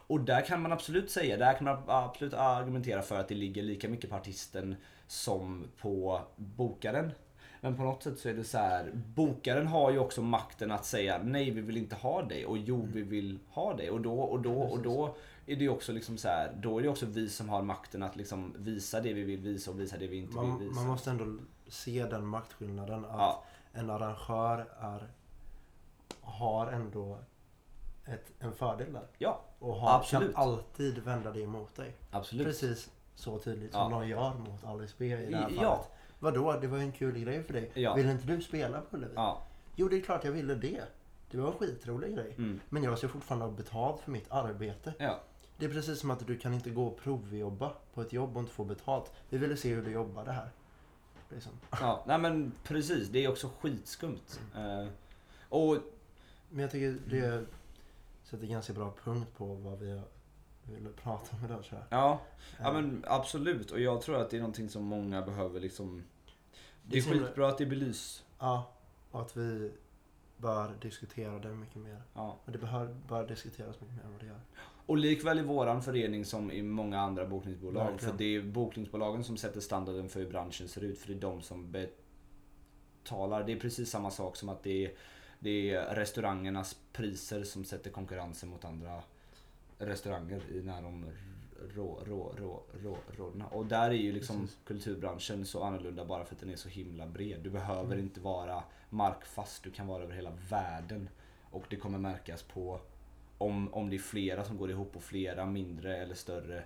Och 0.08 0.20
där 0.20 0.40
kan 0.46 0.62
man 0.62 0.72
absolut 0.72 1.10
säga, 1.10 1.36
där 1.36 1.54
kan 1.54 1.64
man 1.64 1.82
absolut 1.86 2.34
argumentera 2.34 3.02
för 3.02 3.20
att 3.20 3.28
det 3.28 3.34
ligger 3.34 3.62
lika 3.62 3.88
mycket 3.88 4.10
på 4.10 4.16
artisten 4.16 4.76
som 5.06 5.64
på 5.78 6.20
bokaren. 6.36 7.10
Men 7.60 7.76
på 7.76 7.82
något 7.82 8.02
sätt 8.02 8.18
så 8.18 8.28
är 8.28 8.34
det 8.34 8.44
så 8.44 8.58
här, 8.58 8.90
bokaren 8.94 9.66
har 9.66 9.90
ju 9.90 9.98
också 9.98 10.22
makten 10.22 10.70
att 10.70 10.84
säga 10.84 11.20
nej 11.22 11.50
vi 11.50 11.60
vill 11.60 11.76
inte 11.76 11.94
ha 11.94 12.22
dig 12.22 12.46
och 12.46 12.58
jo 12.58 12.88
vi 12.92 13.02
vill 13.02 13.38
ha 13.48 13.76
dig. 13.76 13.90
Och 13.90 14.00
då 14.00 14.20
och 14.20 14.42
då 14.42 14.60
och 14.62 14.82
då 14.82 15.16
är 15.46 15.56
det 15.56 15.62
ju 15.62 15.68
också 15.68 15.92
liksom 15.92 16.18
så 16.18 16.28
här, 16.28 16.52
då 16.62 16.78
är 16.78 16.82
det 16.82 16.88
också 16.88 17.06
vi 17.06 17.28
som 17.28 17.48
har 17.48 17.62
makten 17.62 18.02
att 18.02 18.16
liksom 18.16 18.54
visa 18.58 19.00
det 19.00 19.12
vi 19.12 19.22
vill 19.22 19.40
visa 19.40 19.70
och 19.70 19.80
visa 19.80 19.96
det 19.96 20.06
vi 20.06 20.16
inte 20.16 20.34
Man, 20.34 20.58
vill 20.58 20.68
visa. 20.68 20.80
man 20.80 20.90
måste 20.90 21.10
ändå 21.10 21.24
se 21.68 22.04
den 22.06 22.26
maktskillnaden 22.26 23.04
att 23.04 23.10
Ja. 23.18 23.44
en 23.72 23.90
arrangör 23.90 24.66
är, 24.80 25.08
har 26.20 26.66
ändå 26.66 27.18
ett, 28.04 28.32
en 28.38 28.52
fördel 28.52 28.92
där. 28.92 29.06
Ja, 29.18 29.40
Och 29.58 29.74
har, 29.76 29.98
absolut. 29.98 30.34
kan 30.34 30.42
alltid 30.42 30.98
vända 30.98 31.30
det 31.32 31.40
emot 31.40 31.74
dig. 31.76 31.96
absolut. 32.10 32.46
Precis 32.46 32.90
så 33.14 33.38
tydligt 33.38 33.72
som 33.72 33.92
Ja. 33.92 33.98
de 34.00 34.08
gör 34.08 34.34
mot 34.34 34.64
Alice 34.64 34.94
B 34.98 35.06
i 35.06 35.30
det 35.30 35.36
här 35.36 35.42
fallet. 35.44 35.60
Ja. 35.62 35.86
Vadå, 36.18 36.52
det 36.52 36.66
var 36.66 36.78
ju 36.78 36.82
en 36.84 36.92
kul 36.92 37.18
grej 37.18 37.42
för 37.42 37.52
dig. 37.52 37.70
Ja. 37.74 37.94
Vill 37.94 38.06
inte 38.10 38.26
du 38.26 38.42
spela 38.42 38.80
på 38.80 38.96
Ullevi? 38.96 39.12
Ja. 39.16 39.42
Jo, 39.76 39.88
det 39.88 39.96
är 39.96 40.00
klart 40.00 40.24
jag 40.24 40.32
ville 40.32 40.54
det. 40.54 40.84
Det 41.30 41.38
var 41.38 41.46
en 41.46 41.58
skitrolig 41.58 42.14
grej. 42.14 42.34
Mm. 42.38 42.60
Men 42.68 42.82
jag 42.82 42.98
ska 42.98 43.08
fortfarande 43.08 43.44
ha 43.46 43.52
betalt 43.52 44.00
för 44.00 44.10
mitt 44.10 44.30
arbete. 44.32 44.92
Ja. 44.98 45.20
Det 45.58 45.64
är 45.66 45.70
precis 45.70 46.00
som 46.00 46.10
att 46.10 46.26
du 46.26 46.38
kan 46.38 46.54
inte 46.54 46.70
gå 46.70 46.86
och 46.86 46.96
provjobba 46.98 47.72
på 47.94 48.00
ett 48.02 48.12
jobb 48.12 48.36
och 48.36 48.40
inte 48.40 48.52
få 48.52 48.64
betalt. 48.64 49.12
Vi 49.28 49.38
ville 49.38 49.56
se 49.56 49.74
hur 49.74 49.82
du 49.84 49.90
jobbade 49.90 50.32
här. 50.32 50.50
Liksom. 51.28 51.52
ja. 51.70 52.04
Nej 52.06 52.18
men 52.18 52.52
precis, 52.64 53.08
det 53.08 53.24
är 53.24 53.28
också 53.28 53.50
skitskumt. 53.60 54.40
Eh, 54.56 54.86
och 55.48 55.76
Men 56.50 56.62
jag 56.62 56.70
tycker 56.70 56.98
det 57.10 57.46
sätter 58.24 58.46
ganska 58.46 58.72
bra 58.72 58.94
punkt 59.04 59.28
på 59.36 59.54
vad 59.54 59.78
vi 59.78 60.00
ville 60.62 60.90
prata 60.90 61.36
om 61.36 61.44
idag 61.44 61.64
tror 61.64 61.80
jag. 61.80 61.98
ja, 61.98 62.20
ja 62.58 62.68
Eh, 62.68 62.72
men 62.74 63.04
absolut. 63.08 63.70
Och 63.70 63.80
jag 63.80 64.02
tror 64.02 64.16
att 64.16 64.30
det 64.30 64.36
är 64.36 64.40
någonting 64.40 64.68
som 64.68 64.84
många 64.84 65.22
behöver 65.22 65.60
liksom. 65.60 66.02
Det 66.82 66.98
är 66.98 67.02
skitbra 67.02 67.48
att 67.48 67.58
det 67.58 67.66
belys. 67.66 68.24
Ja, 68.38 68.72
och 69.10 69.20
att 69.22 69.36
vi 69.36 69.72
bör 70.36 70.74
diskutera 70.80 71.38
det 71.38 71.48
mycket 71.48 71.76
mer. 71.76 72.02
Ja. 72.14 72.36
Och 72.44 72.52
det 72.52 72.58
bör, 72.58 72.96
bör 73.08 73.26
diskuteras 73.26 73.80
mycket 73.80 73.96
mer 73.96 74.04
än 74.04 74.12
vad 74.12 74.20
det 74.20 74.26
gör. 74.26 74.40
Och 74.86 74.96
likväl 74.96 75.38
i 75.38 75.42
våran 75.42 75.82
förening 75.82 76.24
som 76.24 76.50
i 76.50 76.62
många 76.62 77.00
andra 77.00 77.26
bokningsbolag. 77.26 77.84
Verkligen. 77.90 78.10
För 78.12 78.18
det 78.18 78.36
är 78.36 78.42
bokningsbolagen 78.42 79.24
som 79.24 79.36
sätter 79.36 79.60
standarden 79.60 80.08
för 80.08 80.20
hur 80.20 80.28
branschen 80.30 80.68
ser 80.68 80.84
ut. 80.84 80.98
För 80.98 81.08
det 81.08 81.14
är 81.14 81.20
de 81.20 81.42
som 81.42 81.72
betalar. 81.72 83.44
Det 83.44 83.52
är 83.52 83.60
precis 83.60 83.90
samma 83.90 84.10
sak 84.10 84.36
som 84.36 84.48
att 84.48 84.62
det 84.62 84.84
är, 84.86 84.92
det 85.38 85.70
är 85.70 85.94
restaurangernas 85.94 86.76
priser 86.92 87.42
som 87.42 87.64
sätter 87.64 87.90
konkurrensen 87.90 88.48
mot 88.48 88.64
andra 88.64 89.02
restauranger 89.78 90.42
i 90.54 90.62
närområdena. 90.62 91.12
Rå, 91.74 92.00
rå, 92.06 92.32
rå, 92.38 92.62
rå, 92.82 92.96
rådena. 93.16 93.46
Och 93.46 93.66
där 93.66 93.90
är 93.90 93.94
ju 93.94 94.12
liksom 94.12 94.40
Precis. 94.40 94.58
kulturbranschen 94.64 95.46
så 95.46 95.62
annorlunda 95.62 96.04
bara 96.04 96.24
för 96.24 96.34
att 96.34 96.40
den 96.40 96.50
är 96.50 96.56
så 96.56 96.68
himla 96.68 97.06
bred. 97.06 97.40
Du 97.42 97.50
behöver 97.50 97.92
Mm. 97.94 97.98
inte 97.98 98.20
vara 98.20 98.64
markfast, 98.90 99.62
du 99.62 99.70
kan 99.70 99.86
vara 99.86 100.02
över 100.02 100.14
hela 100.14 100.32
världen. 100.50 101.08
Och 101.50 101.64
det 101.68 101.76
kommer 101.76 101.98
märkas 101.98 102.42
på 102.42 102.80
om, 103.38 103.74
om 103.74 103.90
det 103.90 103.96
är 103.96 103.98
flera 103.98 104.44
som 104.44 104.56
går 104.56 104.70
ihop 104.70 104.96
och 104.96 105.02
flera 105.02 105.46
mindre 105.46 105.96
eller 105.96 106.14
större 106.14 106.64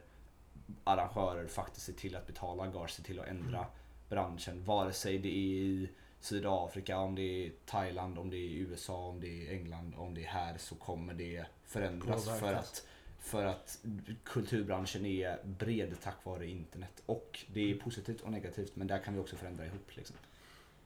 arrangörer 0.85 1.47
faktiskt 1.47 1.87
ser 1.87 1.93
till 1.93 2.17
att 2.17 2.27
betala 2.27 2.67
gage, 2.67 2.91
ser 2.91 3.03
till 3.03 3.21
att 3.21 3.27
ändra 3.27 3.59
Mm. 3.59 3.71
branschen. 4.09 4.65
Vare 4.65 4.93
sig 4.93 5.19
det 5.19 5.29
är 5.29 5.33
i 5.33 5.91
Sydafrika, 6.21 6.99
om 6.99 7.15
det 7.15 7.23
är 7.47 7.53
Thailand, 7.67 8.19
om 8.19 8.31
det 8.31 8.37
är 8.37 8.51
USA, 8.51 9.07
om 9.09 9.21
det 9.21 9.47
är 9.49 9.53
England, 9.53 9.95
om 9.97 10.15
det 10.15 10.25
är 10.25 10.29
här 10.29 10.59
så 10.59 10.75
kommer 10.75 11.15
det 11.15 11.45
förändras 11.67 12.39
för 12.41 12.53
att, 12.55 12.87
för 13.19 13.45
att 13.47 13.79
kulturbranschen 14.25 15.07
är 15.07 15.39
bred 15.45 15.97
tack 16.03 16.25
vare 16.25 16.47
internet. 16.47 17.03
Och 17.07 17.45
det 17.53 17.71
är 17.71 17.75
positivt 17.79 18.21
och 18.21 18.31
negativt 18.33 18.77
men 18.77 18.87
där 18.87 18.99
kan 18.99 19.15
vi 19.15 19.21
också 19.21 19.37
förändra 19.37 19.67
ihop. 19.67 19.97
Liksom. 19.97 20.17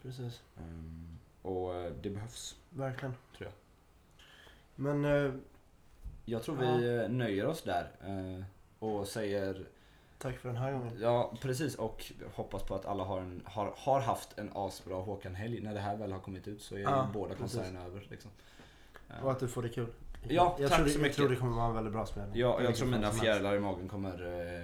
Precis, 0.03 0.43
Ehm, 0.59 1.19
och 1.43 1.75
eh, 1.75 1.93
det 2.03 2.11
behövs, 2.11 2.57
verkligen. 2.71 3.15
tror 3.37 3.51
jag. 3.51 3.55
Men 4.75 5.05
eh, 5.05 5.33
Jag 6.25 6.43
tror 6.43 6.57
vi 6.57 7.09
nöjer 7.09 7.47
oss 7.47 7.63
där 7.63 7.91
eh, 8.07 8.45
och 8.79 9.07
säger 9.09 9.65
tack 10.19 10.37
för 10.39 10.49
den 10.49 10.59
här 10.59 10.73
gången. 10.73 10.99
Ja, 11.01 11.33
precis. 11.41 11.75
Och 11.75 12.13
hoppas 12.35 12.63
på 12.63 12.75
att 12.75 12.87
alla 12.87 13.05
har, 13.05 13.21
en, 13.21 13.43
har, 13.45 13.73
har 13.77 14.01
haft 14.01 14.39
en 14.39 14.51
asbra 14.55 14.97
Håkan-helg. 14.97 15.61
När 15.61 15.75
det 15.75 15.81
här 15.81 15.97
väl 15.97 16.13
har 16.13 16.19
kommit 16.21 16.49
ut 16.49 16.63
så 16.63 16.75
är 16.75 16.79
Ja, 16.79 17.09
båda 17.13 17.35
konserterna 17.35 17.85
över. 17.85 18.07
Liksom. 18.11 18.31
Och 19.23 19.31
att 19.33 19.41
du 19.41 19.49
får 19.49 19.63
det 19.63 19.69
kul. 19.69 19.87
Ja, 20.29 20.57
jag 20.61 20.71
tack 20.71 20.79
tror, 20.79 20.89
så 20.89 20.95
Jag 20.95 21.03
mycket. 21.03 21.17
tror 21.17 21.29
det 21.29 21.37
kommer 21.37 21.57
vara 21.57 21.67
en 21.67 21.75
väldigt 21.75 21.93
bra 21.93 22.07
spelning. 22.07 22.37
Ja, 22.41 22.49
jag 22.49 22.59
Vilken 22.59 22.75
tror 22.77 22.89
mina 22.89 23.11
fjärilar 23.11 23.55
i 23.57 23.61
magen 23.61 23.89
kommer 23.89 24.13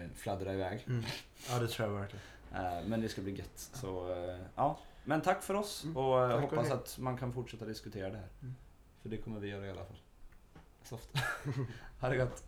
eh, 0.02 0.08
fladdra 0.16 0.54
iväg. 0.54 0.84
Mm. 0.88 1.04
Ja, 1.50 1.58
det 1.58 1.68
tror 1.68 1.88
jag 1.88 1.94
verkligen. 1.94 2.22
Eh, 2.54 2.86
men 2.86 3.00
det 3.00 3.08
ska 3.08 3.22
bli 3.22 3.32
gött. 3.36 3.70
Så, 3.72 4.12
eh, 4.12 4.38
ja. 4.56 4.78
Men 5.04 5.20
tack 5.20 5.42
för 5.42 5.54
oss 5.54 5.84
Mm. 5.84 5.96
och 5.96 6.28
Tack 6.30 6.34
och 6.34 6.40
hoppas 6.40 6.66
hej. 6.68 6.72
att 6.76 6.98
man 6.98 7.16
kan 7.16 7.32
fortsätta 7.32 7.64
diskutera 7.64 8.10
det 8.10 8.16
här. 8.16 8.28
Mm. 8.42 8.54
För 9.02 9.08
det 9.08 9.16
kommer 9.16 9.40
vi 9.40 9.48
göra 9.48 9.66
i 9.66 9.70
alla 9.70 9.84
fall. 9.84 9.96
Soft. 10.82 11.08
ha 12.00 12.08
det 12.08 12.16
gott. 12.16 12.44